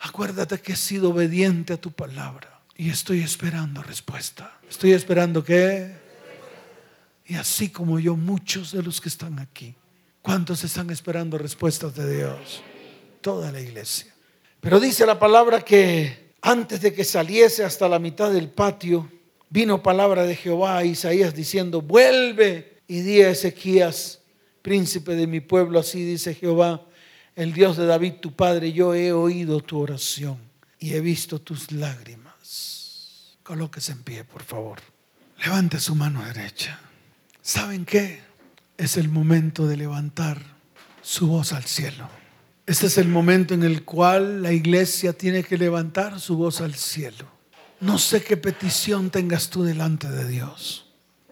[0.01, 2.61] Acuérdate que he sido obediente a tu palabra.
[2.77, 4.59] Y estoy esperando respuesta.
[4.69, 5.97] Estoy esperando que...
[7.27, 9.75] Y así como yo, muchos de los que están aquí.
[10.23, 12.63] ¿Cuántos están esperando respuestas de Dios?
[13.21, 14.15] Toda la iglesia.
[14.61, 19.11] Pero dice la palabra que antes de que saliese hasta la mitad del patio,
[19.51, 24.21] vino palabra de Jehová a Isaías diciendo, vuelve y di a Ezequías,
[24.63, 26.85] príncipe de mi pueblo, así dice Jehová,
[27.37, 30.39] el Dios de David tu padre, yo he oído tu oración
[30.79, 33.37] y he visto tus lágrimas.
[33.43, 34.81] Colóquese en pie, por favor.
[35.45, 36.81] Levante su mano derecha.
[37.41, 38.21] ¿Saben qué?
[38.77, 40.39] Es el momento de levantar
[41.01, 42.09] su voz al cielo.
[42.67, 46.75] Este es el momento en el cual la iglesia tiene que levantar su voz al
[46.75, 47.38] cielo.
[47.81, 50.87] No sé qué petición tengas tú delante de Dios.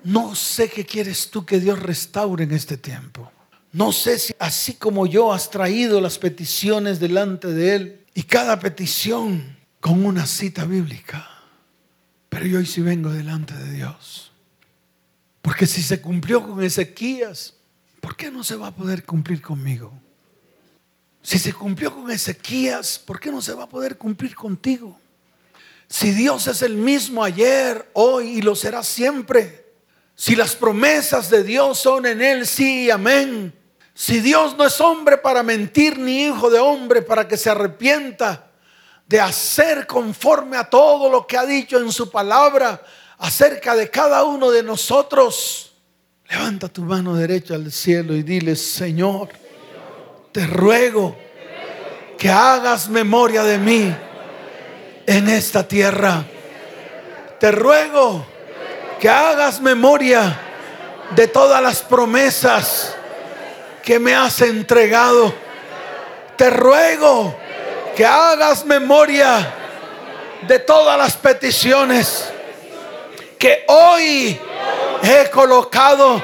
[0.05, 3.33] No sé qué quieres tú que Dios restaure en este tiempo.
[3.73, 8.59] No sé si así como yo has traído las peticiones delante de Él y cada
[8.61, 11.29] petición con una cita bíblica.
[12.29, 14.31] Pero yo hoy sí vengo delante de Dios.
[15.43, 17.55] Porque si se cumplió con Ezequías,
[18.01, 19.93] ¿por qué no se va a poder cumplir conmigo?
[21.23, 24.99] Si se cumplió con Ezequías, ¿por qué no se va a poder cumplir contigo?
[25.89, 29.67] Si Dios es el mismo ayer, hoy y lo será siempre.
[30.15, 33.55] Si las promesas de Dios son en Él, sí y amén.
[33.95, 38.51] Si Dios no es hombre para mentir, ni hijo de hombre para que se arrepienta
[39.07, 42.83] de hacer conforme a todo lo que ha dicho en su palabra
[43.19, 45.73] acerca de cada uno de nosotros,
[46.29, 49.29] levanta tu mano derecha al cielo y dile, Señor,
[50.33, 51.17] te ruego
[52.19, 53.97] que hagas memoria de mí
[55.07, 56.25] en esta tierra.
[57.39, 58.27] Te ruego
[59.01, 60.39] que hagas memoria
[61.15, 62.95] de todas las promesas
[63.83, 65.33] que me has entregado.
[66.37, 67.35] Te ruego
[67.95, 69.55] que hagas memoria
[70.43, 72.31] de todas las peticiones
[73.39, 74.39] que hoy
[75.03, 76.23] he colocado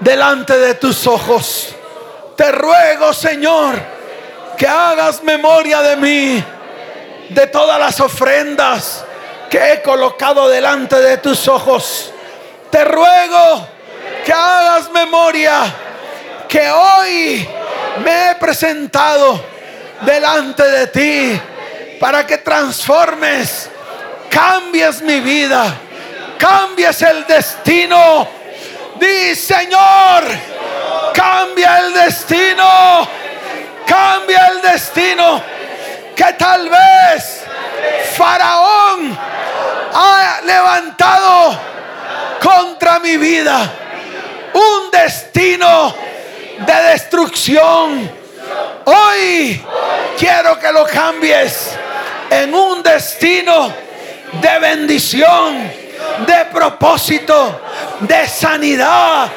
[0.00, 1.74] delante de tus ojos.
[2.36, 3.76] Te ruego, Señor,
[4.56, 6.44] que hagas memoria de mí,
[7.32, 9.04] de todas las ofrendas
[9.50, 12.12] que he colocado delante de tus ojos.
[12.70, 13.68] Te ruego
[14.24, 15.60] que hagas memoria
[16.48, 17.48] que hoy
[18.04, 19.44] me he presentado
[20.02, 21.40] delante de ti
[22.00, 23.70] para que transformes,
[24.30, 25.74] cambies mi vida,
[26.38, 28.28] cambies el destino.
[28.98, 30.24] Di, Señor,
[31.12, 33.08] Cambia el destino.
[33.86, 35.42] Cambia el destino.
[36.16, 37.44] Que tal vez
[38.16, 39.18] Faraón
[39.94, 41.58] ha levantado
[42.42, 43.70] contra mi vida
[44.52, 45.94] un destino
[46.58, 48.10] de destrucción.
[48.84, 49.62] Hoy
[50.18, 51.70] quiero que lo cambies
[52.30, 53.72] en un destino
[54.40, 55.70] de bendición,
[56.26, 57.60] de propósito,
[58.00, 59.28] de sanidad,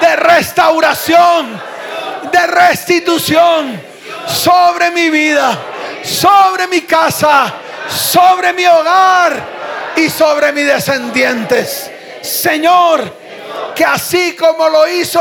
[0.00, 1.60] de restauración,
[2.30, 3.80] de restitución
[4.26, 5.58] sobre mi vida,
[6.06, 7.52] sobre mi casa,
[7.88, 9.42] sobre mi hogar
[9.96, 11.90] y sobre mis descendientes.
[12.22, 13.12] Señor,
[13.74, 15.20] que así como lo hizo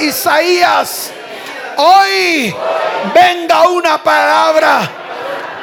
[0.00, 1.10] Isaías,
[1.76, 2.54] hoy
[3.14, 4.90] venga una palabra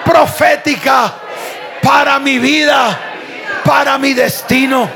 [0.04, 1.14] profética
[1.82, 3.00] para mi vida,
[3.64, 4.90] para mi destino.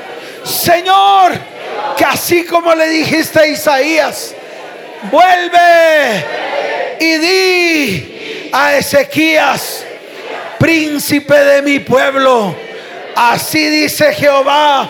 [0.43, 1.34] Señor,
[1.97, 4.34] que así como le dijiste a Isaías,
[5.12, 6.26] vuelve
[6.99, 8.11] y di
[8.52, 9.84] a Ezequías,
[10.60, 12.56] príncipe de mi pueblo,
[13.16, 14.89] así dice Jehová,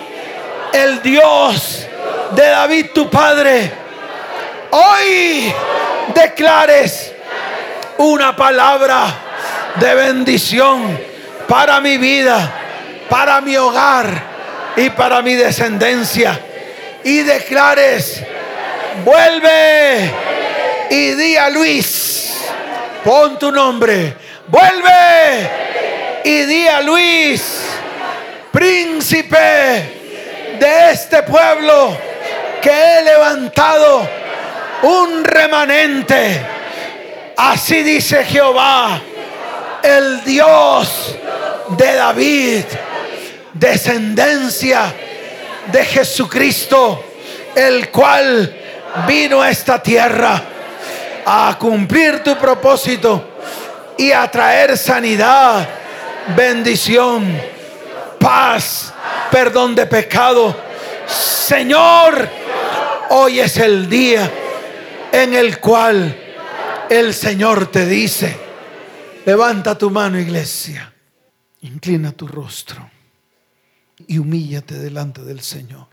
[0.73, 1.87] el Dios
[2.31, 3.71] de David tu padre,
[4.71, 5.53] hoy
[6.13, 7.11] declares
[7.97, 9.05] una palabra
[9.75, 10.99] de bendición
[11.47, 12.51] para mi vida,
[13.09, 14.23] para mi hogar
[14.75, 16.39] y para mi descendencia.
[17.03, 18.21] Y declares,
[19.03, 20.11] vuelve
[20.89, 22.20] y di a Luis,
[23.03, 24.15] pon tu nombre,
[24.47, 27.41] vuelve y di a Luis,
[28.51, 31.97] príncipe de este pueblo
[32.61, 34.07] que he levantado
[34.83, 36.45] un remanente.
[37.37, 39.01] Así dice Jehová,
[39.81, 41.15] el Dios
[41.69, 42.63] de David,
[43.53, 44.93] descendencia
[45.71, 47.03] de Jesucristo,
[47.55, 48.55] el cual
[49.07, 50.43] vino a esta tierra
[51.25, 53.23] a cumplir tu propósito
[53.97, 55.67] y a traer sanidad,
[56.35, 57.39] bendición,
[58.19, 58.93] paz,
[59.31, 60.55] perdón de pecado.
[61.07, 62.29] Señor,
[63.09, 64.31] hoy es el día
[65.11, 66.17] en el cual
[66.89, 68.35] El Señor te dice,
[69.25, 70.93] levanta tu mano iglesia,
[71.61, 72.89] inclina tu rostro
[74.07, 75.87] y humíllate delante del Señor.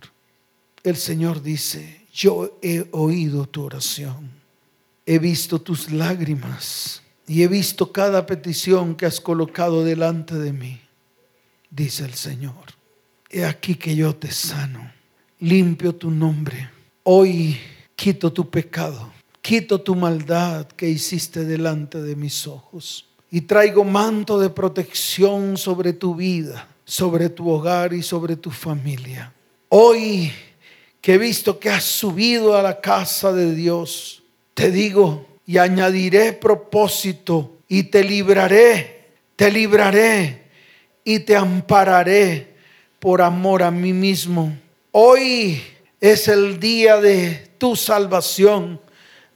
[0.82, 4.37] El Señor dice, yo he oído tu oración,
[5.08, 10.82] he visto tus lágrimas y he visto cada petición que has colocado delante de mí,
[11.70, 12.76] dice el Señor.
[13.30, 14.92] He aquí que yo te sano,
[15.40, 16.68] limpio tu nombre.
[17.04, 17.56] Hoy
[17.96, 24.38] quito tu pecado, quito tu maldad que hiciste delante de mis ojos y traigo manto
[24.38, 29.32] de protección sobre tu vida, sobre tu hogar y sobre tu familia.
[29.70, 30.30] Hoy
[31.00, 34.22] que he visto que has subido a la casa de Dios,
[34.58, 40.46] te digo, y añadiré propósito y te libraré, te libraré
[41.04, 42.56] y te ampararé
[42.98, 44.52] por amor a mí mismo.
[44.90, 45.62] Hoy
[46.00, 48.80] es el día de tu salvación,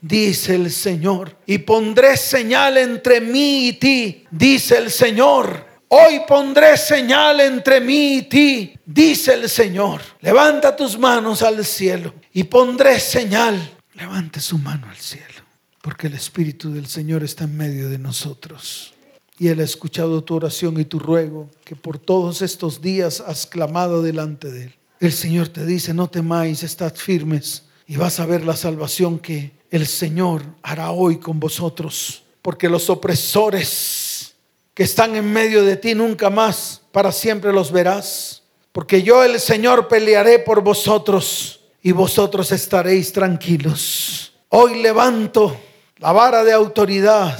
[0.01, 5.65] dice el Señor, y pondré señal entre mí y ti, dice el Señor.
[5.87, 10.01] Hoy pondré señal entre mí y ti, dice el Señor.
[10.19, 13.72] Levanta tus manos al cielo y pondré señal.
[13.95, 15.43] Levante su mano al cielo
[15.83, 18.93] porque el Espíritu del Señor está en medio de nosotros.
[19.37, 23.45] Y Él ha escuchado tu oración y tu ruego que por todos estos días has
[23.45, 24.75] clamado delante de Él.
[25.01, 29.51] El Señor te dice, no temáis, estad firmes y vas a ver la salvación que
[29.71, 32.23] el Señor hará hoy con vosotros.
[32.41, 34.35] Porque los opresores
[34.73, 38.43] que están en medio de ti nunca más, para siempre los verás.
[38.71, 44.33] Porque yo el Señor pelearé por vosotros y vosotros estaréis tranquilos.
[44.47, 45.59] Hoy levanto
[45.97, 47.37] la vara de autoridad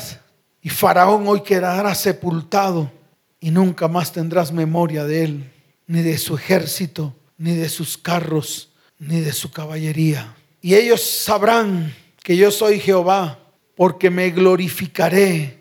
[0.61, 2.91] y Faraón hoy quedará sepultado
[3.39, 5.51] y nunca más tendrás memoria de él,
[5.87, 8.69] ni de su ejército, ni de sus carros,
[8.99, 10.35] ni de su caballería.
[10.61, 13.39] Y ellos sabrán que yo soy Jehová,
[13.75, 15.59] porque me glorificaré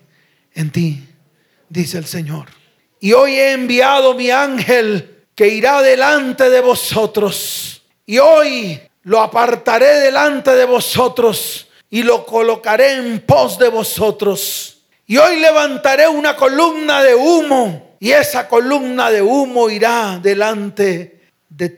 [0.53, 1.05] en ti,
[1.67, 2.47] dice el Señor.
[2.99, 7.72] Y hoy he enviado mi ángel que irá delante de vosotros.
[8.05, 14.81] Y hoy lo apartaré delante de vosotros y lo colocaré en pos de vosotros.
[15.05, 21.69] Y hoy levantaré una columna de humo y esa columna de humo irá delante de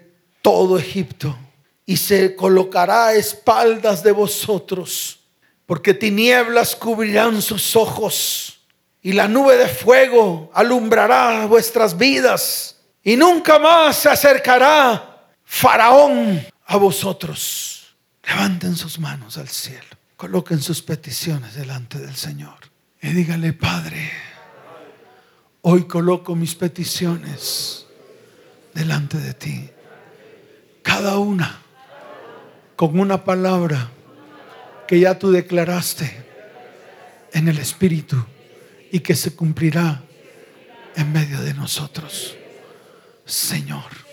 [0.41, 1.38] todo Egipto
[1.86, 5.19] y se colocará a espaldas de vosotros,
[5.65, 8.59] porque tinieblas cubrirán sus ojos
[9.03, 15.14] y la nube de fuego alumbrará vuestras vidas y nunca más se acercará
[15.46, 17.96] Faraón a vosotros.
[18.28, 19.86] Levanten sus manos al cielo.
[20.18, 22.58] Coloquen sus peticiones delante del Señor.
[23.02, 24.12] Y dígale, Padre,
[25.62, 27.86] hoy coloco mis peticiones
[28.74, 29.70] delante de ti.
[30.82, 31.62] Cada una
[32.76, 33.91] con una palabra
[34.88, 36.26] que ya tú declaraste
[37.34, 38.24] en el Espíritu
[38.91, 40.04] y que se cumplirá
[40.96, 42.36] en medio de nosotros.
[43.26, 44.05] Señor,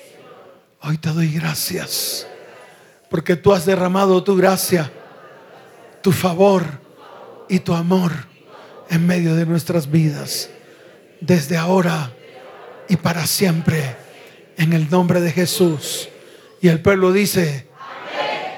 [0.82, 2.26] hoy te doy gracias
[3.08, 4.90] porque tú has derramado tu gracia
[6.02, 6.64] tu favor
[7.48, 8.12] y tu amor
[8.90, 10.50] en medio de nuestras vidas,
[11.20, 12.12] desde ahora
[12.88, 13.96] y para siempre,
[14.58, 16.08] en el nombre de Jesús.
[16.60, 17.66] Y el pueblo dice,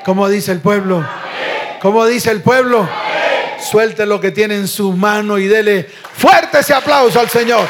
[0.04, 1.06] ¿cómo dice el pueblo?
[1.80, 2.88] ¿Cómo dice el pueblo?
[3.60, 7.66] Suelte lo que tiene en su mano y dele fuerte ese aplauso al Señor.